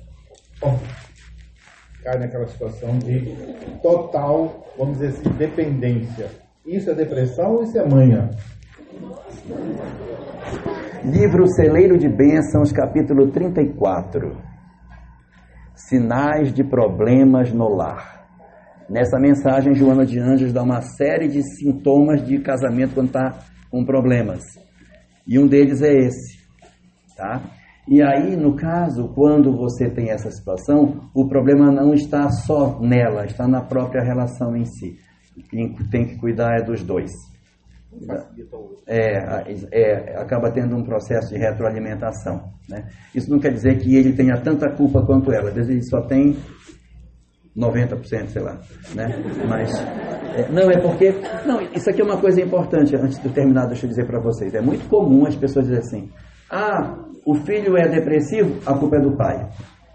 [2.03, 3.35] cai naquela situação de
[3.81, 6.31] total, vamos dizer assim, dependência.
[6.67, 8.31] Isso é depressão ou isso é manha?
[11.05, 14.37] Livro Celeiro de Bênçãos, capítulo 34.
[15.75, 18.27] Sinais de problemas no lar.
[18.89, 23.39] Nessa mensagem, Joana de Anjos dá uma série de sintomas de casamento quando está
[23.71, 24.43] com problemas.
[25.27, 26.39] E um deles é esse,
[27.17, 27.41] tá?
[27.89, 33.25] E aí, no caso, quando você tem essa situação, o problema não está só nela,
[33.25, 34.97] está na própria relação em si.
[35.51, 37.11] Quem tem que cuidar é dos dois.
[38.87, 39.19] É,
[39.71, 42.53] é, acaba tendo um processo de retroalimentação.
[42.69, 42.89] Né?
[43.15, 46.01] Isso não quer dizer que ele tenha tanta culpa quanto ela, às vezes ele só
[46.01, 46.37] tem
[47.57, 48.59] 90%, sei lá.
[48.95, 49.09] Né?
[49.47, 49.71] Mas,
[50.37, 51.13] é, não, é porque.
[51.47, 54.55] Não, isso aqui é uma coisa importante, antes de terminar, deixa eu dizer para vocês.
[54.55, 56.11] É muito comum as pessoas dizerem assim:
[56.53, 59.49] ah, o filho é depressivo, a culpa é do pai.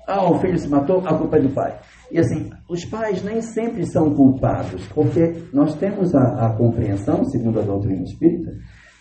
[0.08, 1.78] Ah, o filho se matou, a culpa é do pai.
[2.12, 7.60] E assim, os pais nem sempre são culpados, porque nós temos a, a compreensão, segundo
[7.60, 8.52] a doutrina espírita,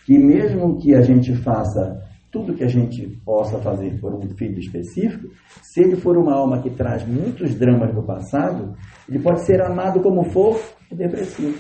[0.05, 1.99] que mesmo que a gente faça
[2.31, 5.29] tudo que a gente possa fazer por um filho específico,
[5.63, 8.75] se ele for uma alma que traz muitos dramas do passado,
[9.09, 10.61] ele pode ser amado como for
[10.93, 11.57] e depressivo.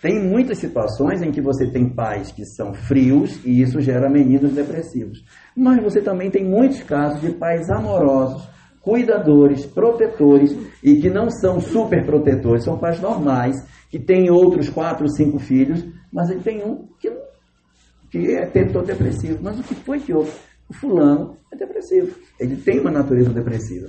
[0.00, 4.52] Tem muitas situações em que você tem pais que são frios e isso gera meninos
[4.52, 5.22] depressivos.
[5.54, 8.48] Mas você também tem muitos casos de pais amorosos,
[8.80, 13.56] cuidadores, protetores e que não são super protetores, são pais normais,
[13.90, 17.12] que têm outros quatro, cinco filhos, mas ele tem um que,
[18.10, 19.38] que é tentor depressivo.
[19.42, 20.32] Mas o que foi que houve?
[20.66, 22.16] O fulano é depressivo.
[22.38, 23.88] Ele tem uma natureza depressiva.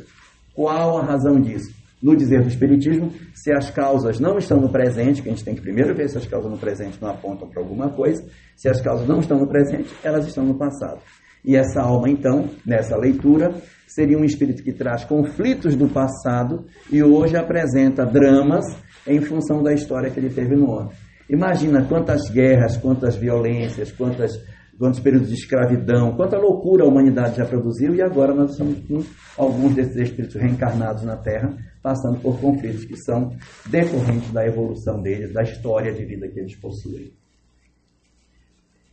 [0.53, 1.73] Qual a razão disso?
[2.01, 5.53] No dizer do Espiritismo, se as causas não estão no presente, que a gente tem
[5.53, 8.23] que primeiro ver se as causas no presente não apontam para alguma coisa,
[8.55, 10.99] se as causas não estão no presente, elas estão no passado.
[11.45, 13.53] E essa alma, então, nessa leitura,
[13.87, 18.65] seria um espírito que traz conflitos do passado e hoje apresenta dramas
[19.05, 20.91] em função da história que ele teve no ano.
[21.29, 24.31] Imagina quantas guerras, quantas violências, quantas,
[24.77, 29.03] quantos períodos de escravidão, quanta loucura a humanidade já produziu e agora nós estamos com
[29.37, 33.35] alguns desses espíritos reencarnados na Terra passando por conflitos que são
[33.69, 37.11] decorrentes da evolução deles, da história de vida que eles possuem.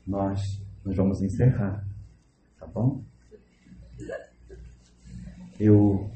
[0.06, 0.40] Nós,
[0.84, 1.84] nós vamos encerrar,
[2.58, 3.02] tá bom?
[5.60, 6.10] Eu,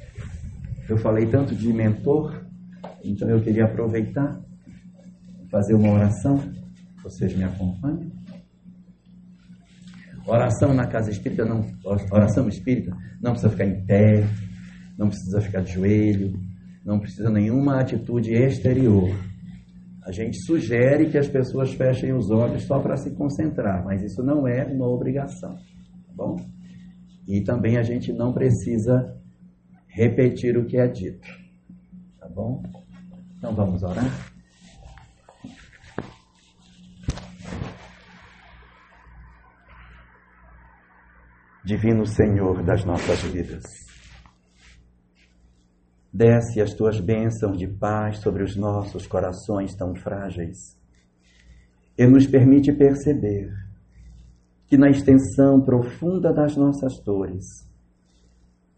[0.88, 2.42] eu falei tanto de mentor,
[3.04, 4.40] então eu queria aproveitar,
[5.50, 6.40] fazer uma oração.
[7.02, 8.10] Vocês me acompanham?
[10.24, 14.24] Oração na casa espírita, não, oração espírita, não precisa ficar em pé,
[14.96, 16.32] não precisa ficar de joelho,
[16.84, 19.08] não precisa nenhuma atitude exterior.
[20.04, 24.22] A gente sugere que as pessoas fechem os olhos só para se concentrar, mas isso
[24.22, 26.36] não é uma obrigação, tá bom?
[27.28, 29.16] E também a gente não precisa
[29.86, 31.28] repetir o que é dito.
[32.18, 32.62] Tá bom?
[33.38, 34.32] Então vamos orar?
[41.64, 43.62] Divino Senhor das nossas vidas,
[46.12, 50.76] desce as tuas bênçãos de paz sobre os nossos corações tão frágeis
[51.96, 53.50] e nos permite perceber
[54.66, 57.44] que na extensão profunda das nossas dores,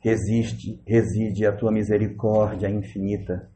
[0.01, 3.49] resiste, reside a tua misericórdia infinita,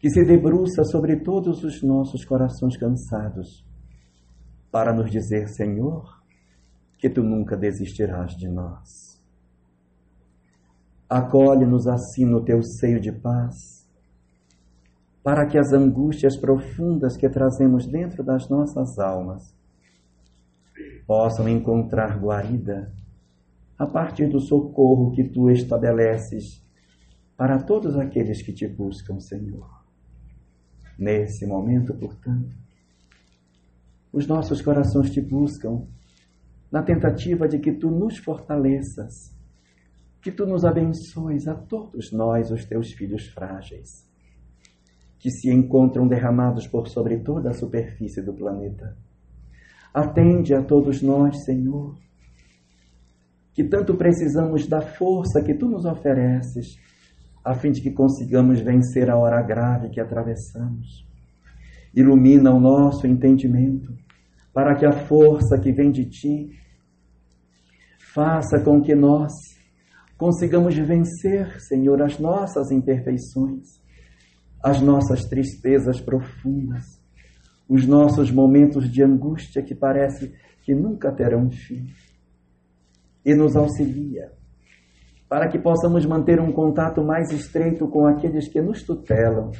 [0.00, 3.64] que se debruça sobre todos os nossos corações cansados,
[4.70, 6.22] para nos dizer, Senhor,
[6.98, 9.07] que tu nunca desistirás de nós.
[11.08, 13.88] Acolhe-nos assim no teu seio de paz,
[15.22, 19.56] para que as angústias profundas que trazemos dentro das nossas almas
[21.06, 22.92] possam encontrar guarida
[23.78, 26.62] a partir do socorro que tu estabeleces
[27.36, 29.66] para todos aqueles que te buscam, Senhor.
[30.98, 32.54] Nesse momento, portanto,
[34.12, 35.86] os nossos corações te buscam
[36.70, 39.37] na tentativa de que tu nos fortaleças,
[40.28, 43.88] que tu nos abençoes a todos nós, os teus filhos frágeis,
[45.18, 48.94] que se encontram derramados por sobre toda a superfície do planeta.
[49.94, 51.96] Atende a todos nós, Senhor
[53.54, 56.76] que tanto precisamos da força que tu nos ofereces,
[57.44, 61.04] a fim de que consigamos vencer a hora grave que atravessamos.
[61.92, 63.92] Ilumina o nosso entendimento,
[64.54, 66.50] para que a força que vem de ti
[68.14, 69.32] faça com que nós
[70.18, 73.80] consigamos vencer, Senhor, as nossas imperfeições,
[74.62, 76.84] as nossas tristezas profundas,
[77.68, 81.86] os nossos momentos de angústia que parece que nunca terão fim.
[83.24, 84.32] E nos auxilia,
[85.28, 89.52] para que possamos manter um contato mais estreito com aqueles que nos tutelam,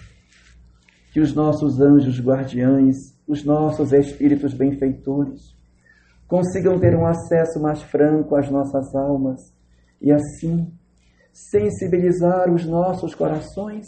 [1.12, 2.96] que os nossos anjos guardiães,
[3.28, 5.54] os nossos espíritos benfeitores,
[6.26, 9.57] consigam ter um acesso mais franco às nossas almas
[10.00, 10.72] e assim
[11.32, 13.86] sensibilizar os nossos corações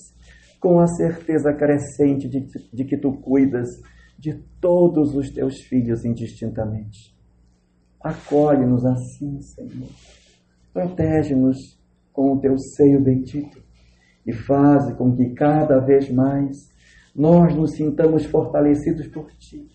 [0.61, 3.69] com a certeza crescente de, de que tu cuidas
[4.19, 7.17] de todos os teus filhos indistintamente.
[8.01, 9.89] Acolhe-nos assim, Senhor.
[10.73, 11.81] Protege-nos
[12.13, 13.63] com o teu seio bendito
[14.27, 16.71] e faze com que cada vez mais
[17.15, 19.67] nós nos sintamos fortalecidos por ti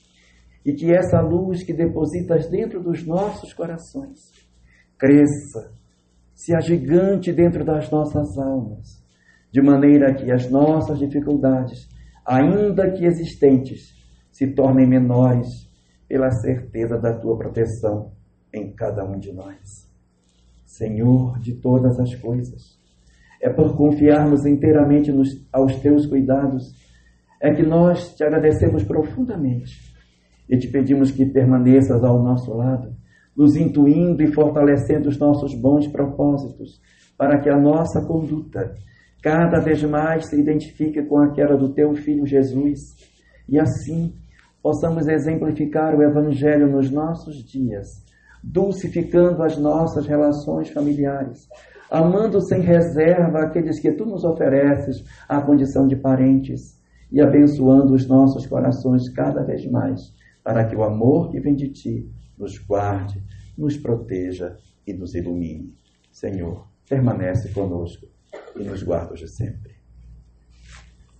[0.65, 4.19] e que essa luz que depositas dentro dos nossos corações
[4.97, 5.73] cresça,
[6.35, 9.01] se agigante dentro das nossas almas,
[9.51, 11.87] de maneira que as nossas dificuldades,
[12.25, 13.95] ainda que existentes,
[14.29, 15.47] se tornem menores
[16.09, 18.11] pela certeza da tua proteção
[18.53, 19.89] em cada um de nós.
[20.65, 22.77] Senhor de todas as coisas,
[23.41, 26.75] é por confiarmos inteiramente nos, aos teus cuidados,
[27.41, 29.95] é que nós te agradecemos profundamente
[30.49, 32.93] e te pedimos que permaneças ao nosso lado,
[33.35, 36.79] nos intuindo e fortalecendo os nossos bons propósitos,
[37.17, 38.75] para que a nossa conduta
[39.21, 42.79] cada vez mais se identifique com aquela do teu filho Jesus
[43.49, 44.13] e assim
[44.61, 47.87] possamos exemplificar o Evangelho nos nossos dias,
[48.43, 51.47] dulcificando as nossas relações familiares,
[51.89, 56.79] amando sem reserva aqueles que tu nos ofereces à condição de parentes
[57.11, 60.01] e abençoando os nossos corações cada vez mais,
[60.43, 63.21] para que o amor que vem de ti nos guarde,
[63.57, 65.73] nos proteja e nos ilumine.
[66.11, 68.07] Senhor, permanece conosco
[68.55, 69.74] e nos guarda de sempre.